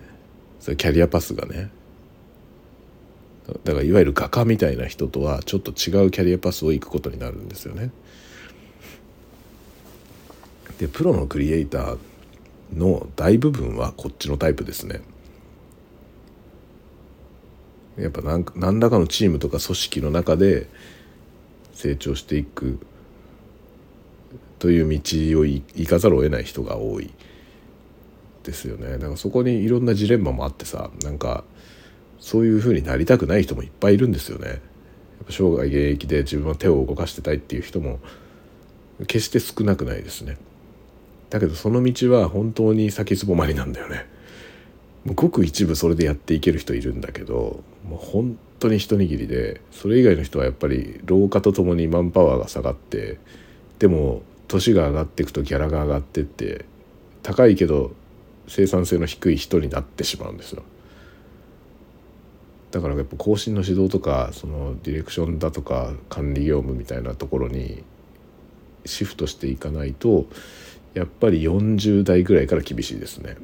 [0.59, 1.71] それキャリアパスがね
[3.63, 7.89] だからいわゆる画家みたいな人とはちょっと違うキャリアパスを行くことになるんですよね。
[10.77, 11.97] でプロのクリエイター
[12.75, 15.01] の大部分はこっちのタイプですね。
[17.97, 20.67] やっぱ何何らかのチームとか組織の中で
[21.81, 22.79] 成長していく
[24.59, 27.09] という道を行かざるを得ない人が多い
[28.43, 28.93] ですよね。
[28.93, 31.43] だからそこにいろんなジレンマもあってさなんか
[32.19, 34.47] そういうふうになりたくない人もいっぱいいるんですよね。
[34.47, 34.59] やっ
[35.25, 37.99] ぱ生涯現役で自分は手を動かしてたいっていう人も
[39.07, 40.37] 決して少なくないですね。
[41.31, 44.05] だけどその道は本当に先すぼまりなんだよね。
[45.15, 53.19] ごく一部それでやっていける人いるんだけどもう本当に一握りでそれ以外の人はやっぱり老化とともにマンパワーが下がって
[53.79, 56.65] でも年が上がっていくとギャラが上がってって
[57.23, 57.91] 高いけど
[58.47, 60.63] 生産性の低い人になってしまうんですよ。
[62.71, 67.83] だからやっぱ更新の指導とかそのディレクションだとか管理業務みたいなところに
[68.85, 70.25] シフトしていかないと
[70.93, 73.37] やっぱり40代ぐらいから厳しいですね。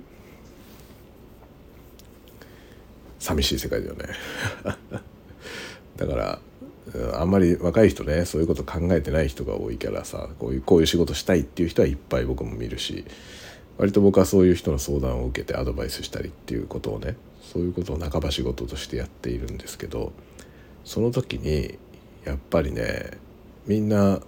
[3.20, 4.06] 寂しい世界だよね
[5.98, 6.40] だから
[7.20, 13.04] あんまり若い人ねそういうこと考えてない人が多いからさこういうこういう仕事したいっていう人はいっぱい僕も見るし
[13.78, 20.14] 割と僕はそういう人の相談を受けてアドバイスしたりっていうことをねそういうことを半ば仕事としてやっているんですけど
[20.86, 21.78] その時に
[22.26, 23.12] やっぱりね
[23.66, 24.22] みんな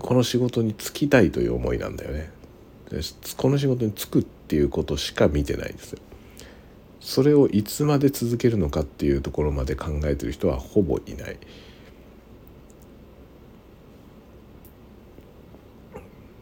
[0.00, 2.30] この仕事に就きたいという思いなんだよね。
[2.90, 3.00] で
[3.36, 6.00] この仕事に就くっていうことしか見てないんですよ。
[7.00, 11.36] それをいつまで続けるのかっていうところまで考えてる人はほぼいない。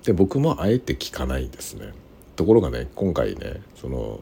[0.05, 1.93] で僕もあえて聞かないですね。
[2.35, 4.21] ところがね今回ねその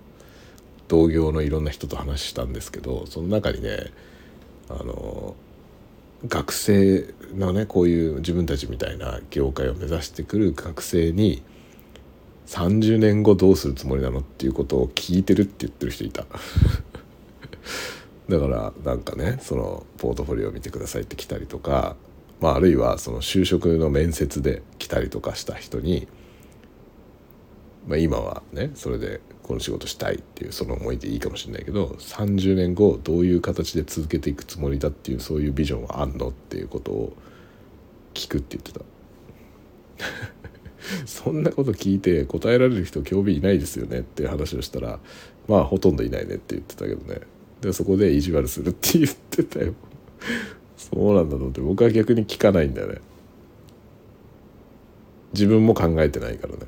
[0.88, 3.92] 同業のいろんな人と話したんですけどその中にね
[4.68, 5.34] あの
[6.26, 11.42] 学生のねこういう自分たちみたいな業界を目指してくる学生に
[12.46, 16.26] 30年後どうするつもりなのっていうことを聞いてるって言ってる人いた
[18.28, 21.96] だからなんかねそのポートフォリオを見てくださいって来たりとか、
[22.40, 26.06] まあ、あるいはその就職の面接で来たりとかした人に、
[27.86, 37.16] まあ、今はねそれでこの仕事したいっていうその思いでいいかもしれないけど30年後どういう形で続けていくつもりだっていうそういうビジョンはあんのっていうことを
[38.14, 38.80] 聞くって言ってた。
[41.04, 44.98] そんなこと聞いて答えられる人興味いないですよねっていう話をしたら
[45.48, 47.20] まあほとんどいないねって言ってたけどね。
[47.60, 49.74] でそこで意地悪するって言ってたよ。
[50.76, 53.00] そうなんだと思って僕は逆に聞かないんだよね。
[55.32, 56.60] 自分も考えてないからね。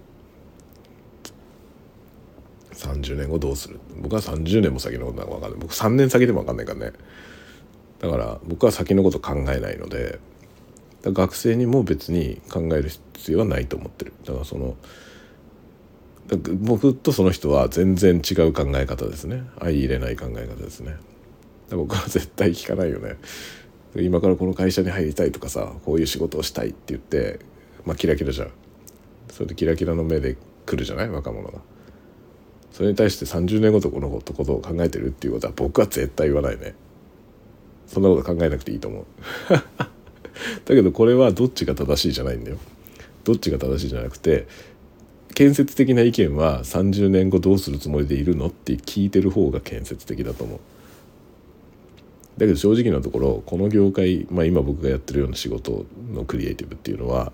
[2.73, 3.81] 30年後どうする？
[4.01, 5.61] 僕は30年も先のことなんか分かんない。
[5.61, 6.93] 僕3年先でも分かんないからね。
[7.99, 10.21] だから僕は先のこと考えないので
[11.03, 14.12] 学生にも別に考える必要はないと思ってる。
[14.24, 14.76] だからその
[16.61, 19.44] 僕とその人は全然違う考え方ですね。
[19.59, 20.96] 相入れない考え方ですね。
[21.70, 23.16] 僕は絶対聞かないよね。
[23.96, 27.40] 今からこの会社に入りたいとかさこういう仕事をしたいって言って
[27.86, 28.51] まあキラキラじゃん。
[29.30, 30.36] それでキラキラの目で
[30.66, 31.09] 来るじゃない？
[31.11, 31.61] 若者が。
[32.72, 36.74] それに対して30年後とこのことを考えてるっていうことは僕は絶対言わないね。
[37.86, 39.07] そんなこと考えなくていいと思う。
[40.64, 42.59] だけどこれはどっちが正しいじゃないんだよ。
[43.24, 44.47] どっちが正しいじゃなくて
[45.34, 50.61] 建設的な意見は30年後どうするつもりでいるのって聞いてる方が建設的だと思う。
[52.39, 57.32] だけど正直なところこの業界、まあ、今僕がやってるような仕事のクリエイティブっていうのは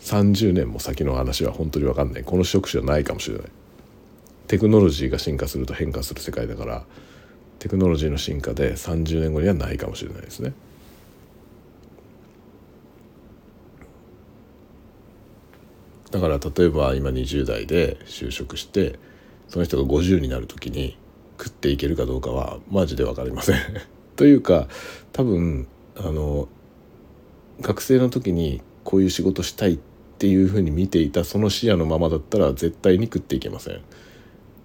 [0.00, 2.24] 30年も先の話は本当に分かんない。
[2.24, 3.46] この職種はないかもしれない。
[4.48, 6.84] テクノロジーが進化すると変化する世界だから
[7.58, 10.52] テクノロジーの進化で30年後にはないかもしれないですね。
[16.10, 18.98] だから例えば今20代で就職して
[19.48, 20.96] その人が50になる時に
[21.38, 23.56] 食っていけるかどうかはマジで分かりません。
[24.16, 24.68] というか
[25.12, 26.48] 多分あの
[27.60, 29.78] 学生の時にこういう仕事したいっ
[30.18, 33.80] ていうふうに見ていたその視野のままだったら絶対に食っていけません。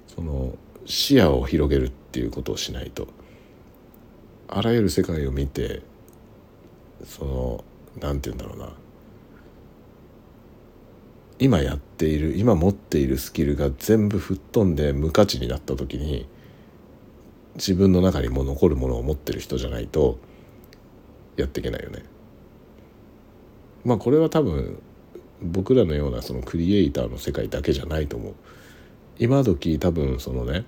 [0.08, 3.08] その視野を広げるっていうことをしないと。
[4.48, 5.82] あらゆる世界を見て
[7.06, 7.64] その
[8.00, 8.74] 何て言うんだろうな。
[11.42, 16.28] 今やっている今持っているスキルが全部吹っ飛んで無価値になった時に
[17.56, 20.20] 自分の中にも残るものを持ってる人じゃないと
[21.38, 22.04] やっていけないよね。
[23.84, 24.80] まあこれは多分
[25.42, 28.34] 僕らのようなそのクリエイターの世界だけじゃないと思う。
[29.18, 30.66] 今時多分そのね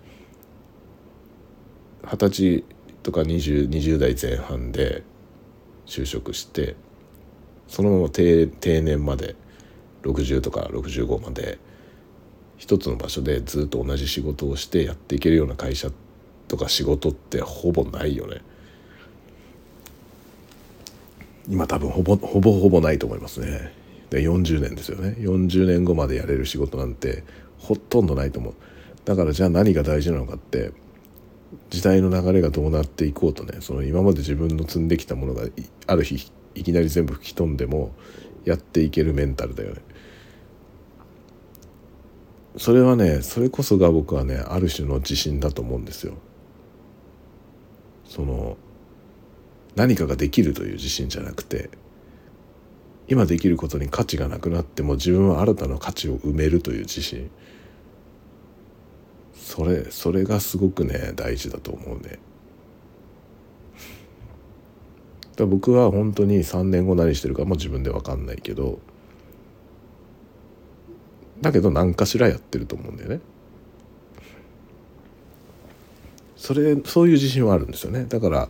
[2.04, 2.64] 二十歳
[3.04, 5.04] とか 20, 20代前半で
[5.86, 6.76] 就職して
[7.68, 9.36] そのまま定定年まで
[10.04, 11.60] 60とか65まで
[12.58, 15.90] 一つの場所でずっと同じ仕事をしてやっていけるような会社
[16.48, 18.42] とか仕事ってほぼないよね。
[21.50, 23.74] 今多分ほぼほぼほぼないと思いますね。
[24.14, 27.24] で40年ですよね40年後までやれる仕事なんて
[27.58, 28.54] ほとんどないと思う
[29.06, 30.72] だからじゃあ何が大事なのかって
[31.72, 35.48] 時代の流れがどうなっていこうとねその今まで自分の積んできたものが
[35.88, 37.92] ある日いきなり全部吹き飛んでも
[38.46, 39.82] やっていけるメンタルだよね。
[42.58, 46.14] それはねそれこそが僕はねある種の自信だと思うんですよ。
[48.06, 48.58] その
[49.76, 51.72] 何かができるという自信じゃなくて
[53.08, 57.32] 今できることに価値がなくなっても自分は新たな価値を埋めるという自信
[59.34, 62.20] それそれがすごくね大事だと思うね。
[65.36, 68.80] だ僕は本当に3年後何してるかも自分で分かんないけど
[71.44, 73.20] だけど何かしらやってると思うんだよね。
[76.36, 78.06] それそういう自信はあるんですよね。
[78.10, 78.50] だから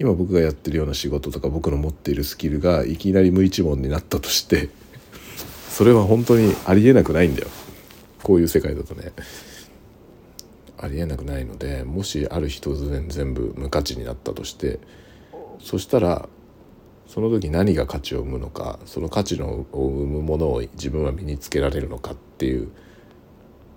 [0.00, 4.70] 今僕がやってるような仕事とか僕の持っているスキルがいきなり無一文になったとして
[5.70, 7.48] それは本当にありえなくないんだよ。
[8.22, 9.12] こういう世界だとね。
[10.82, 14.80] ありえなくないのでもしある日突然全部無価値になったとして
[15.60, 16.26] そしたら
[17.10, 22.70] その時何が価値を生むのかその価値のを生むものを自分は身につけられるのかっていう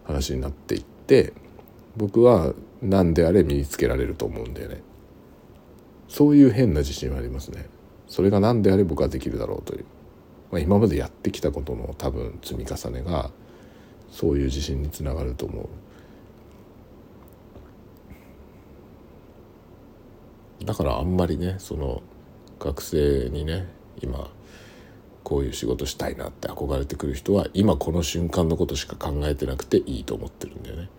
[0.04, 1.34] 話になっていって
[1.98, 2.54] 僕は
[2.84, 4.84] 何であれ身につけられると思うんだよね。
[6.08, 7.66] そういう変な自信はありますね。
[8.08, 9.86] それが何であれ僕はできるだろうという、
[10.52, 13.32] まあ、今までやってきたことの多分積み重ねが
[14.12, 15.70] そういう自信につながると思
[20.62, 20.66] う。
[20.66, 22.04] だからあんまりねその
[22.64, 23.68] 学生にね
[24.02, 24.30] 今
[25.24, 30.90] こういう仕事したいなって憧れてくる人は今この瞬間のことしか考えてなくていいと思ってるんだよね。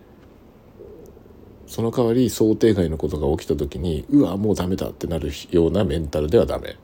[1.65, 6.77] その代わり想定外のことが起きた時にうわもうダメだってなるようなメンタルではダメ。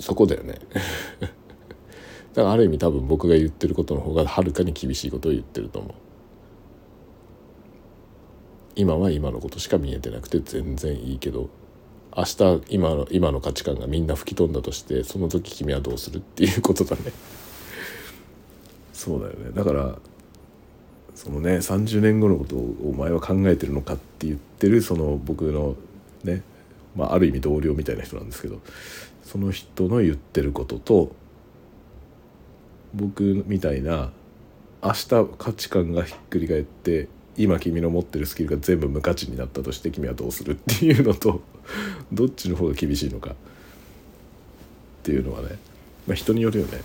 [0.00, 0.58] そこだよね
[2.34, 6.01] だからある意味多分僕が言ってることの方がはるかに厳しいことを言ってると思う。
[8.74, 11.50] 今は今のことしか見えてなくて全然いいけど
[12.16, 17.12] 明日今の今の価値観がみんな吹き飛んだとしてその時君はどうするっていうことだね。
[18.92, 19.50] そうだよね。
[19.54, 19.98] だから
[21.14, 25.76] そのね30年後のことをお前は考えてるのかって言ってるその僕の
[26.24, 26.42] ね、
[26.94, 28.60] まあ、ある意味同僚みたいな人なんですけど
[29.22, 31.14] その人の言ってることと
[32.94, 34.10] 僕みたいな
[34.82, 35.08] 明日
[35.38, 37.08] 価値観がひっくり返って
[37.42, 41.42] 今君の持ってるスキルが全部無価値になったとして君はどうするっていうのと
[42.12, 43.34] どっちの方が厳しいのかっ
[45.02, 45.58] ていうのはね、
[46.06, 46.80] まあ、人によるよね。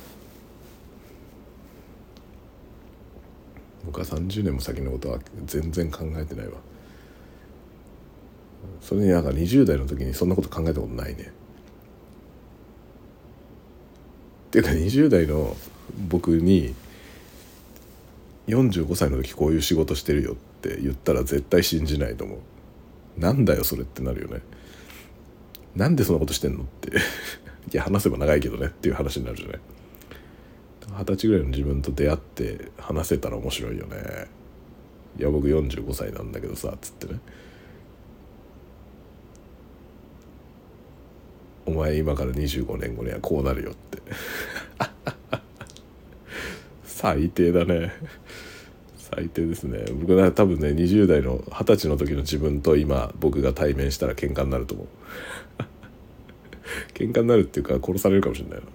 [3.85, 6.53] 僕は30年も先のことは全然考えてないわ。
[8.81, 11.31] それになんか20代の時にそんなこと考えたことないね。
[14.47, 15.55] っていうか20代の
[16.09, 16.73] 僕に
[18.47, 23.19] 45歳の時こういう仕事してるよっって言ったら絶対信じないと思う。
[23.19, 24.41] なんだよそれってなるよね。
[25.75, 26.97] なんでそんなことしてんのって。
[27.71, 29.59] いや話せば長いけどねっていう話になるじゃない。
[30.99, 34.27] 二十歳ぐらいの自分と出会って話せたら面白いよね。
[35.19, 37.19] いや僕45歳なんだけどさつってね。
[41.65, 44.01] お前今から25年後にはこうなるよって。
[46.85, 47.93] 最低だね。
[49.17, 49.83] 最低ですね。
[49.99, 54.87] 僕は多分ね20代の二十歳の時の自分と今僕が対面したら喧嘩になると思う。
[56.93, 58.65] 喧嘩になるっていうか殺されるかもしれないな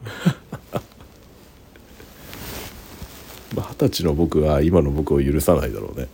[3.63, 6.09] 二十歳の僕は今の僕を許さないだろうね。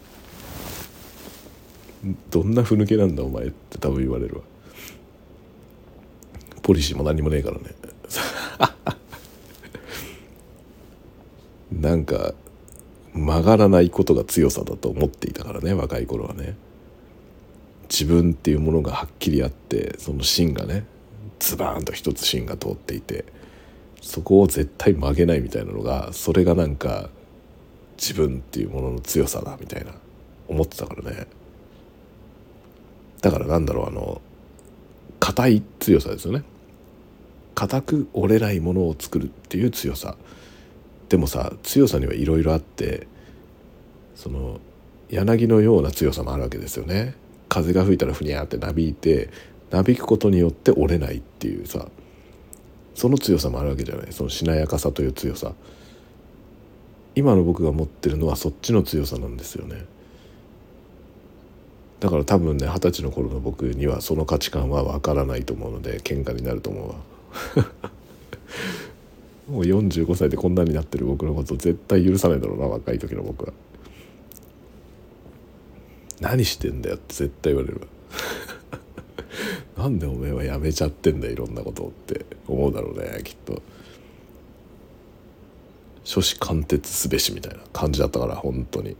[2.31, 4.43] どんなふぬけなんだお前って多分言われるわ。
[6.61, 7.65] ポリシーも何もねえからね。
[11.81, 12.35] なんか
[13.19, 16.57] 曲がらないことが強さだと思っていたからね若い頃はね。
[17.91, 20.85] 自分っていうものがはっきりあってその芯がね
[21.39, 23.25] ズバーンと一つ芯が通っていて
[24.03, 27.09] そこを絶対曲げないみたいなのがそれがなんか
[27.97, 29.93] 自分っていうものの強さだみたいな
[30.49, 31.27] 思ってたからね。
[33.21, 34.21] だからなんだろうあの
[35.19, 36.45] 硬い強さですよね。
[37.55, 40.17] 硬く折れないものを作るっていう強さ。
[41.09, 43.07] でもさ強さにはいろいろあって
[44.15, 44.61] その
[45.09, 47.15] 柳のような強さもあるわけですよね。
[47.49, 49.31] 風が吹いたらふにゃってなびいて
[49.71, 51.89] なびくことによって折れないっていうさ
[52.95, 54.13] その強さもあるわけじゃない。
[54.13, 55.53] そのしなやかさという強さ。
[57.15, 59.85] 今の僕が持ってるのはそっちの強さなんですよね。
[62.01, 66.97] だから多分ね二十歳の頃の僕にはその価値観は分からないと思うので喧嘩になると思うわ。
[69.49, 73.53] もう45歳でこんなになってる僕のこと絶対許さないだろうな若い時の僕は。
[76.21, 77.87] 何してんだよって絶対言われる。
[79.79, 83.63] なんでおめえはやめちゃってんだいろんなことって思うだろうねきっと。
[86.05, 88.97] 初子貫徹すべしみたいな感じだったから本当に。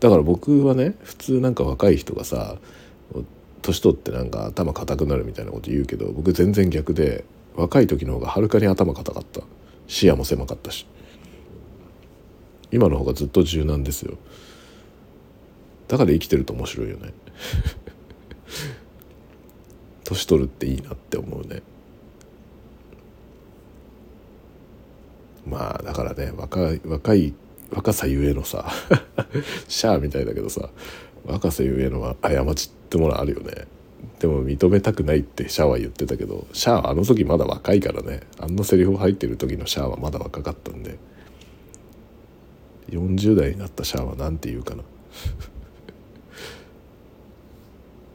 [0.00, 2.56] だから僕はね普通なんか若い人がさ
[3.62, 7.24] 年取ってなんか頭固くなるみたいなこと言うけど僕全然逆で
[7.54, 9.42] 若い時の方がはるかに頭固かった。
[9.86, 10.86] 視野も狭かったし。
[12.70, 14.16] 今の方がずっと柔軟ですよ。
[15.88, 17.12] だから生きてると面白いよね。
[20.04, 21.62] 年取るっていいなって思うね。
[25.46, 27.34] まあだからね若い若い
[27.70, 28.70] 若さゆえのさ
[29.68, 30.70] シャアみたいだけどさ
[31.26, 33.66] 若さゆえの過ちってものあるよね。
[34.22, 38.20] でも認めたくないってシャアは言ってたけどシャアあの時まだ若いからね。
[38.38, 40.96] あんなセリフ入ってる時のシャアはまだ若かったんで。
[42.90, 44.84] 40代になったシャアは何て言うかな。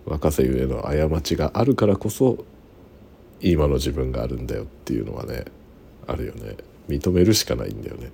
[0.08, 2.46] 若さゆえの過ちがあるからこそ
[3.42, 5.44] 今の自分があるんだよっていうのはね
[6.08, 6.56] あるよね。
[6.88, 8.14] 認めるしかないんだよね。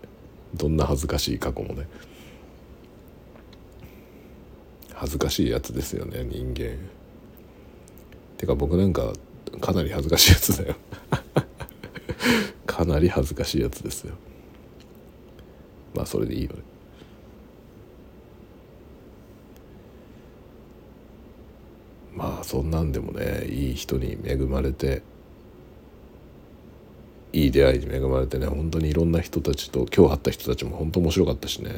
[0.55, 1.87] どんな恥ずかしい過去もね。
[4.95, 7.02] 恥ずかしいやつですよね人間。
[8.43, 9.13] てか僕なんか
[9.61, 10.75] かなり恥ずかしいやつだよ。
[12.67, 14.15] かなり恥ずかしいやつですよ。
[15.95, 16.55] まあそれでいいよね。
[22.13, 25.03] まあそんなんでもねいい人に恵まれて
[27.31, 31.71] いい出会いに恵まれてね本当にいろんな人たちと今日会った人たちも本当面白かったしね。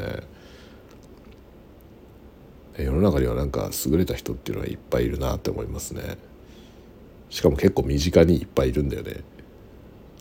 [2.79, 6.17] 世の中にはなんか優れた人っていうのはいっぱいいるなって思いますね。
[7.29, 9.23] しかも結構身近にいっぱいいるんだよね。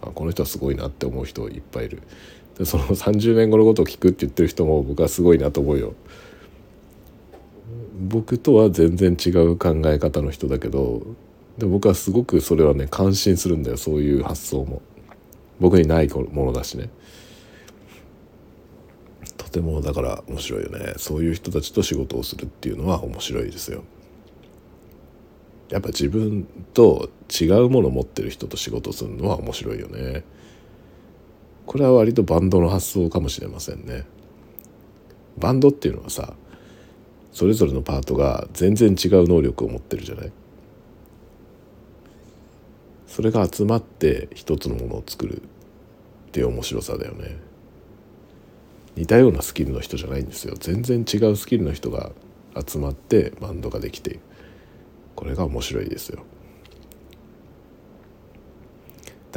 [0.01, 2.03] あこの人はすごいなって思う人いっぱいいる。
[2.59, 5.95] でその30年後のことを聞くって言ってる人も僕はすごいなと思うよ。
[8.09, 11.03] 僕とは全然違う考え方の人だけど
[11.59, 14.83] で僕はすごくそれはね感心するんだよそういう発想も。
[15.61, 16.91] 僕にないものだしね。
[19.37, 20.95] とてもだから面白いよね。
[20.97, 23.85] そういう人たちと仕事をするっていうのは面白いですよ。
[25.75, 30.23] やっぱ自分と違うものを持ってる人と仕事するのは面白いよね。
[31.67, 34.05] これは割とバンドの発想かもしれませんね。
[35.37, 36.35] バンドっていうのはさ
[37.33, 40.33] それぞれのパートが全然違う能力を持ってるじゃない。
[43.09, 47.37] それが集まって一つのものを作るっていう面白さだよね。
[48.95, 50.55] 似たようなスキルの人じゃないんですよ。
[50.57, 52.13] 全然違うスキルの人が
[52.65, 54.21] 集まってバンドができて
[55.15, 56.25] これが面白いですよ。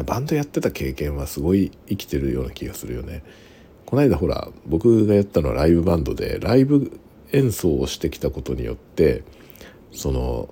[0.03, 3.23] バンドやってた経験はすごい生きてるような気がするよね。
[3.85, 6.99] この間ほら僕がやったのはライブバンドでライブ
[7.31, 9.23] 演奏をしてきたことによって
[9.91, 10.49] その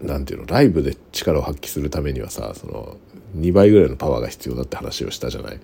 [0.00, 2.96] なんていうのライブで力を発揮するためにはさその
[3.36, 5.60] 2倍ぐらいのパワーが必要だって話をしたじゃない。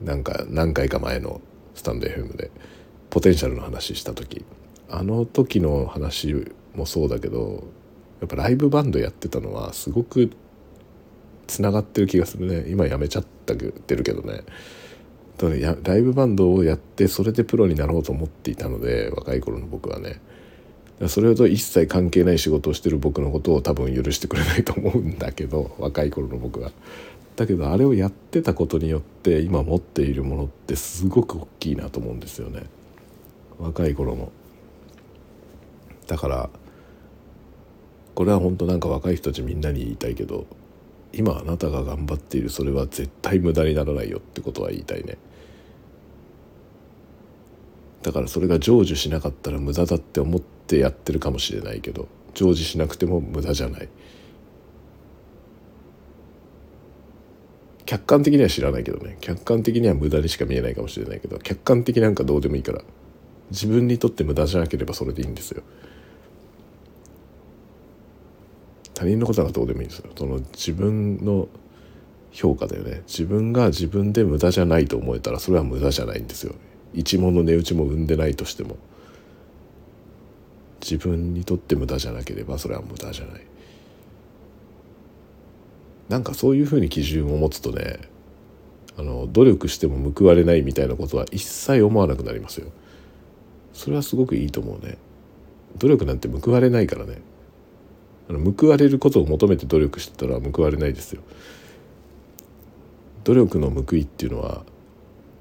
[0.00, 1.40] なんか何回か前の
[1.74, 2.50] スタンド FM で
[3.10, 4.44] ポテンシャルの話した時。
[4.90, 7.64] あの時の話もそうだけど
[8.20, 10.30] やっぱライブバンドやってたのはすごく
[11.46, 14.42] つながってる気がするね今やめちゃったてるけどね
[15.38, 20.20] ただライブバンドをやってそれでプロになろうと思っていたので若い頃の僕はね
[21.08, 26.72] それと一切関係ない仕事をしてる僕のことを多分許してくれないと思うんだけど若い頃の僕は。
[27.36, 32.64] だけどあれをやってたことによって今持っているものってすごく大きいなと思うんですよね
[33.58, 34.30] 若い頃の。
[36.10, 36.50] だから
[38.16, 40.44] これは本当なんか若い人たちみんなに言いたいけど
[41.12, 45.18] 今あなたが頑張っているそれは絶対無駄にならないよってことは言いたいね。
[48.02, 53.88] だからそれが成就しなかったら無駄だって思ってやってるかもしれないけど成就しなくても無駄じゃない。
[57.86, 59.16] 客観的には知らないけどね。
[59.20, 62.82] 客観的には無駄にしか見えないかもしれないけど客観的なんかどうでもいいから
[63.52, 65.62] 自分にとって無駄じゃなければそれでいいんですよ。
[69.00, 70.10] 他人のことはどうでもいいんですよ。
[70.14, 71.48] その自分の
[72.32, 73.00] 評価だよね。
[73.06, 76.54] 自分が自分で無駄じゃないと思えたらそれは無駄じゃないんですよ。
[76.92, 78.76] 一問の値打ちも生んでないとしても。
[80.82, 83.40] 自分にとって無駄じゃなければそれは無駄じゃない。
[86.10, 88.00] なんかそういうふうに基準を持つとね
[88.98, 92.70] あの努力しても報われないみたいなことは一切思わなくなりますよ。
[93.72, 94.98] それはすごくいいと思うね。
[95.78, 97.29] 努力なんて報われないからね。
[98.30, 101.22] あの報われることを求めて努力してたら報われないですよ。
[103.24, 104.64] 努力の報いっていうのは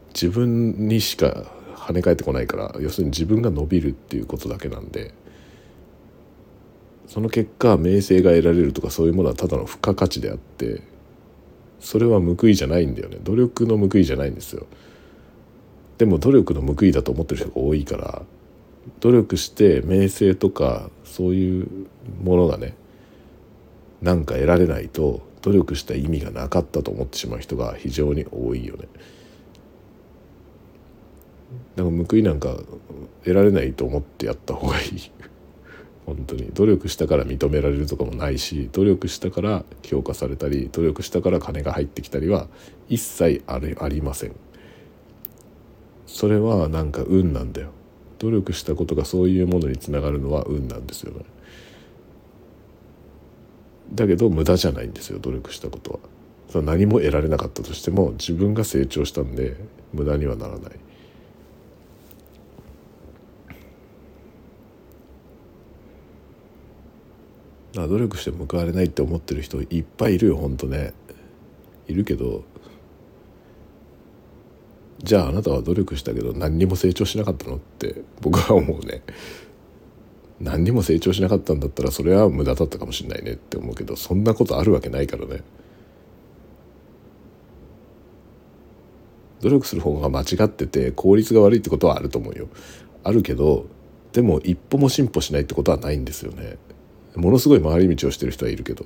[0.07, 5.13] 自分にしか跳ね返ってこないから要するに自分が伸びるっていうことだけなんで
[7.05, 10.81] その結果名声が得られるとかそういうものはただの付加価値であって
[11.79, 13.19] それは報いじゃないんだよね。
[13.23, 14.65] 努力の報いじゃないんですよ。
[15.99, 18.23] でも努力の報いだと思ってる人が多いから
[18.99, 21.87] 努力して名声とかそういう
[22.23, 22.75] ものがね
[24.01, 28.87] なんか得られないと努力した意味がなかったと思ってしまう人が非常に多いよね。
[31.75, 32.57] だか報いなんか
[33.23, 35.11] 得られないと思ってやった方がいい。
[36.05, 36.49] 本当に。
[36.53, 42.47] 努力したから認められるとかもないし努力したから評価されたり努力したから金が入ってきたりは
[42.87, 44.33] 一切ありありません。
[46.05, 47.69] それはなんか運なんだよ。
[48.17, 51.23] 努力したことがそういうものにつながるのは運なんですよね。
[53.93, 55.19] だけど無駄じゃないんですよ。
[55.19, 55.99] 努力したこと
[56.53, 56.61] は。
[56.61, 59.55] 何も得られなかったとしても自分が成長したんで
[59.93, 60.71] 無駄にはならない。
[67.75, 70.93] 努力して報われないって思ってる人いっぱいいるよほんとね。
[71.87, 72.43] いるけど
[74.99, 79.01] じゃああなたは努力したけど何にも成長しなかったのって僕は思うね。
[80.41, 85.43] 何にも成長しなかったんだったらそれは無駄だったかもしれないねって思うけどそんなことあるわけないからね。
[89.41, 92.47] 努力する方が間違ってて効率が悪いってことはあると思うよ。
[93.03, 93.67] あるけど
[94.13, 96.57] でも一歩も進歩しないってことはないんですよね。
[97.15, 98.85] ものすごい回り道をしてる人はいるけど。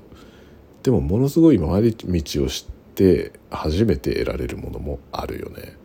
[0.81, 5.77] でもものすごい回り道をして初めて得られるものもあるよね。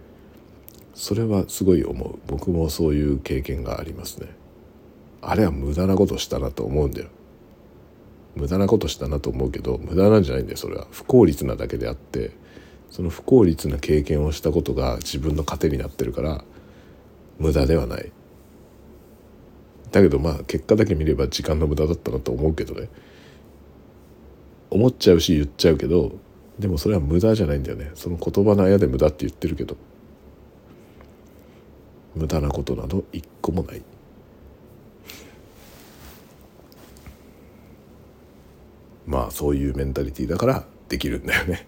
[0.95, 2.19] それはすごい思う。
[2.27, 4.29] 僕もそういう経験がありますね。
[5.21, 7.09] あれは無駄なことしたなと思うんだよ。
[8.37, 10.87] 無駄なことしたなと思うけど無駄なんじゃないんだよそれは。
[10.91, 12.31] 不効率なだけであって
[12.91, 16.45] その不効率な経験をしたことが自分の糧になってるから
[17.39, 18.13] 無駄ではない。
[19.91, 22.89] だけどまあ結果だけ見れば時間の無駄だったなと思うけどね。
[24.71, 26.13] 思っちゃうし言っちゃうけど
[26.59, 27.91] でもそれは無駄じゃないんだよね。
[27.95, 29.77] その言葉のあやで無駄って言ってるけど。
[32.15, 33.83] 無駄なことなど一個もない。
[39.09, 41.67] まあそういうメンタリティーだからできるんだよね。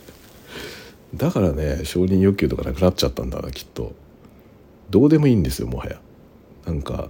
[1.16, 3.92] だからね承認欲求とかなくなっちゃったんだなきっと。
[4.90, 6.00] どうでもいいんですよもはや。
[6.66, 7.08] なんか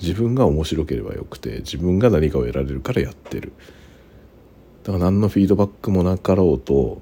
[0.00, 3.52] 自分が面白ければよくて自分が何かを得られるからやってる。
[4.84, 7.00] だから何のフィードバックもなかろうと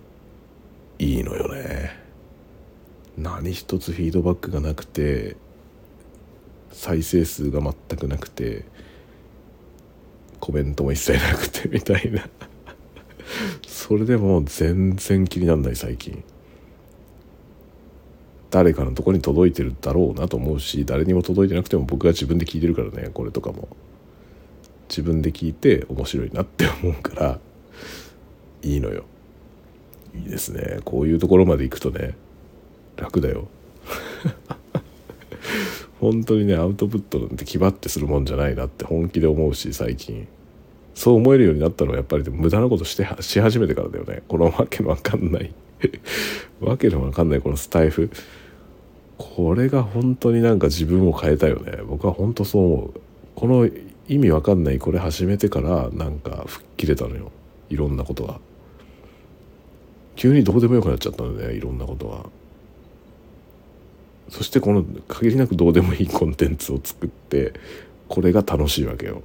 [1.01, 1.99] いいのよね。
[3.17, 5.37] 何一つフィードバックがなくて
[6.71, 8.65] 再生数が全くなくて
[10.41, 12.29] コメントも一切なくてみたいな。
[13.67, 16.23] それでも全然気にならない最近。
[18.51, 23.69] 誰かのとこに届いてるだろうなと思うし誰にも届いてなくても僕が自分で聞いてるからねこれとかも。
[24.89, 27.39] 自分で聞いて面白いなって思うから
[28.63, 29.05] いいのよ。
[30.15, 30.81] いいですね。
[30.85, 32.17] こういうところまで行くとね
[32.97, 33.49] 楽だよ。
[36.01, 40.29] 本当にねアウトプットなんて気張ってするもんじゃないなって本気で思うし最近。
[40.95, 44.23] そう思えるようになったのはやっぱり無駄なことしてし始めてからだよね。
[44.27, 45.53] このわけのわかんない。
[46.61, 48.11] わけのわかんないこのスタイフ。
[49.17, 51.83] これが本当になんか自分を変えたよね。
[51.89, 53.01] 僕は本当そう思う。
[53.37, 53.69] この
[54.09, 57.31] 意味わかんないこれ始めてからなんか吹っ切れたのよ。
[57.71, 58.41] いろんなことが。
[60.17, 62.27] 急にどうでもよくなっちゃったのねいろんなことが。
[64.29, 67.55] そしてこの限りなくどうでもいいコンテンツを作って
[68.09, 69.23] これが楽しいわけよ。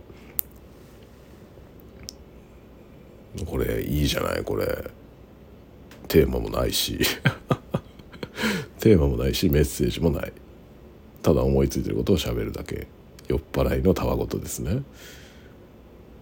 [3.46, 4.92] これいいじゃないこれ。
[6.08, 7.00] テーマもないし。
[8.80, 10.32] テーマもないしメッセージもない。
[11.22, 12.88] ただ思いついてることをしゃべるだけ。
[13.28, 14.84] 酔っ払いのたわごとですね。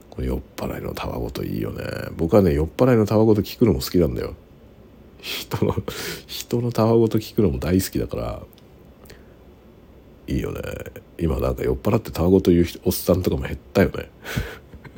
[0.10, 1.84] これ酔っ払いのたわごといいよね。
[2.16, 4.36] 僕はね酔っ払いのたわごと聞くのも好きなんだよ。
[5.20, 5.76] 人の
[6.28, 8.42] 人のたわごと聞くのも大好きだから
[10.28, 10.62] いいよね。
[11.18, 14.10] 今なんか酔っ払ってたわごと言うおっさんとかも減ったよね。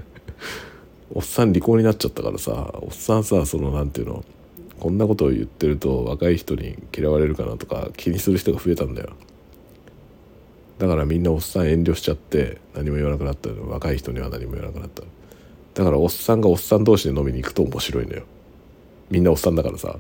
[1.14, 4.26] おっさん離婚になっちゃったからさおっさんさその何て言うの
[4.80, 9.10] こんなことを言ってると若い人に嫌われるかなとか気にする人が増えたんだよ。
[10.80, 15.04] だからみんなおっさん遠慮しちゃって何も言わなくなった若い人には何も言わなくなった
[15.76, 18.24] だからおっさんがおっさん同士で飲みに行くと面白いのよ。
[19.10, 19.98] みんなおっさんだからさ。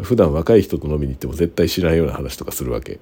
[0.00, 2.98] 普段若い人と飲みに行っても絶対知らないような話とかするわけ。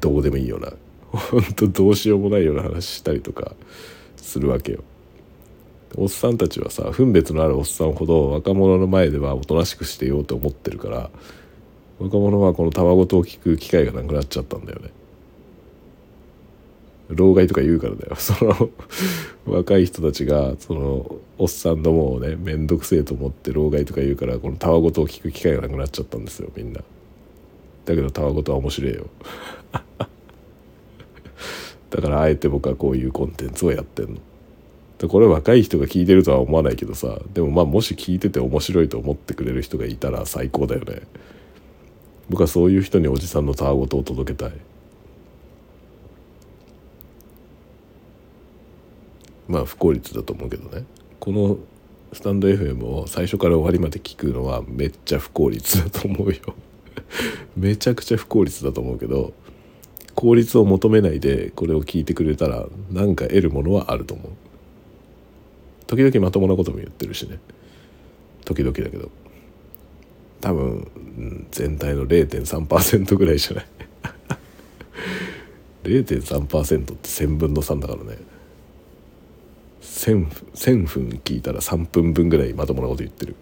[0.00, 0.72] どうでもいいような
[1.12, 3.54] 本当どうしようもないような話したりとか
[4.16, 4.82] するわけよ。
[5.96, 11.10] おっさんたちはさ分別のあるおっさんほど若者の前ではおとなしくしてようと思ってるから
[11.98, 14.90] 若者はこのたわごとを聞く機会がなくなっちゃったんだよね。
[17.08, 18.16] 老害とか言うからだよ。
[18.16, 18.70] その
[19.44, 26.80] 若い人たちがそのおっさんどもをね面倒くせえと思って老害とか言うからこのたわごとを聞く機会がなくなっちゃったんですよみんな。
[27.92, 29.06] だけどたわごとは面白いよ。
[31.90, 34.20] だからあえて僕はこういうコンテンツをやってんの。
[34.98, 41.02] でこれ若い人が聞いてるとは思わないけどさでもまあもし聞いてて面白いと思ってくれる人がいたら最高だよね。
[42.30, 44.52] 僕はそういう人におじさんのたわごとを届けたい。
[49.48, 50.84] まあ不効率だと思うけどね。
[51.20, 51.58] この
[52.12, 56.54] スタンド FM を最初から終わりまで聞くのはめっちゃ不効率だと思うよ。
[57.56, 59.32] めちゃくちゃ不効率だと思うけど
[60.14, 64.32] 効率を求めないでこれを聞いてくれたら何か得るものはあると思う。
[65.86, 67.38] 時々まともなことも言ってるしね。
[68.44, 69.10] 時々だけど。
[70.40, 73.66] 多分全体の0.3%ぐらいじゃない？
[75.84, 78.18] 0.3%って1000分の3だからね。
[79.82, 83.36] 1000, 1000分聞いたら3分分ぐらいまともなこと言ってる。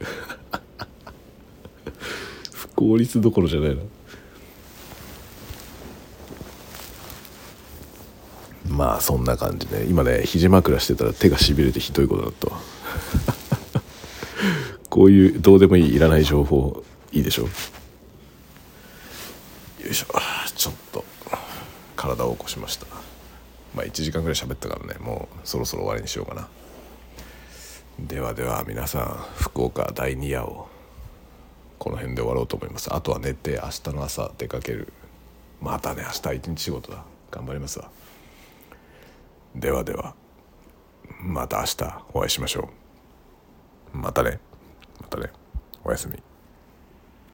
[2.81, 3.83] 効率どころじゃないな
[8.71, 12.49] まあそんな感じで今ね肘枕してたら手がしびれてひどいことだった
[14.89, 17.43] こういうどうでもいいいらない情報いいでしょ。
[17.43, 17.49] よ
[19.91, 20.07] いしょ。
[20.57, 21.05] ちょっと
[21.97, 22.87] 体を起こしました。
[23.75, 24.99] まあ1時間ぐらい喋ったからね。
[25.01, 26.49] もうそろそろ終わりにしようかな。
[27.99, 30.70] ではでは皆さん福岡第2夜を
[31.81, 32.95] この辺で終わろうと思います。
[32.95, 34.93] あとは寝て明日の朝出かける。
[35.63, 37.05] またね明日一日仕事だ。
[37.31, 37.91] 頑張りますわ。
[39.55, 40.15] ではでは
[41.23, 42.69] また明日お会いしましょ
[43.95, 43.97] う。
[43.97, 44.39] またね。
[45.01, 45.31] またね。
[45.83, 46.30] おやすみ。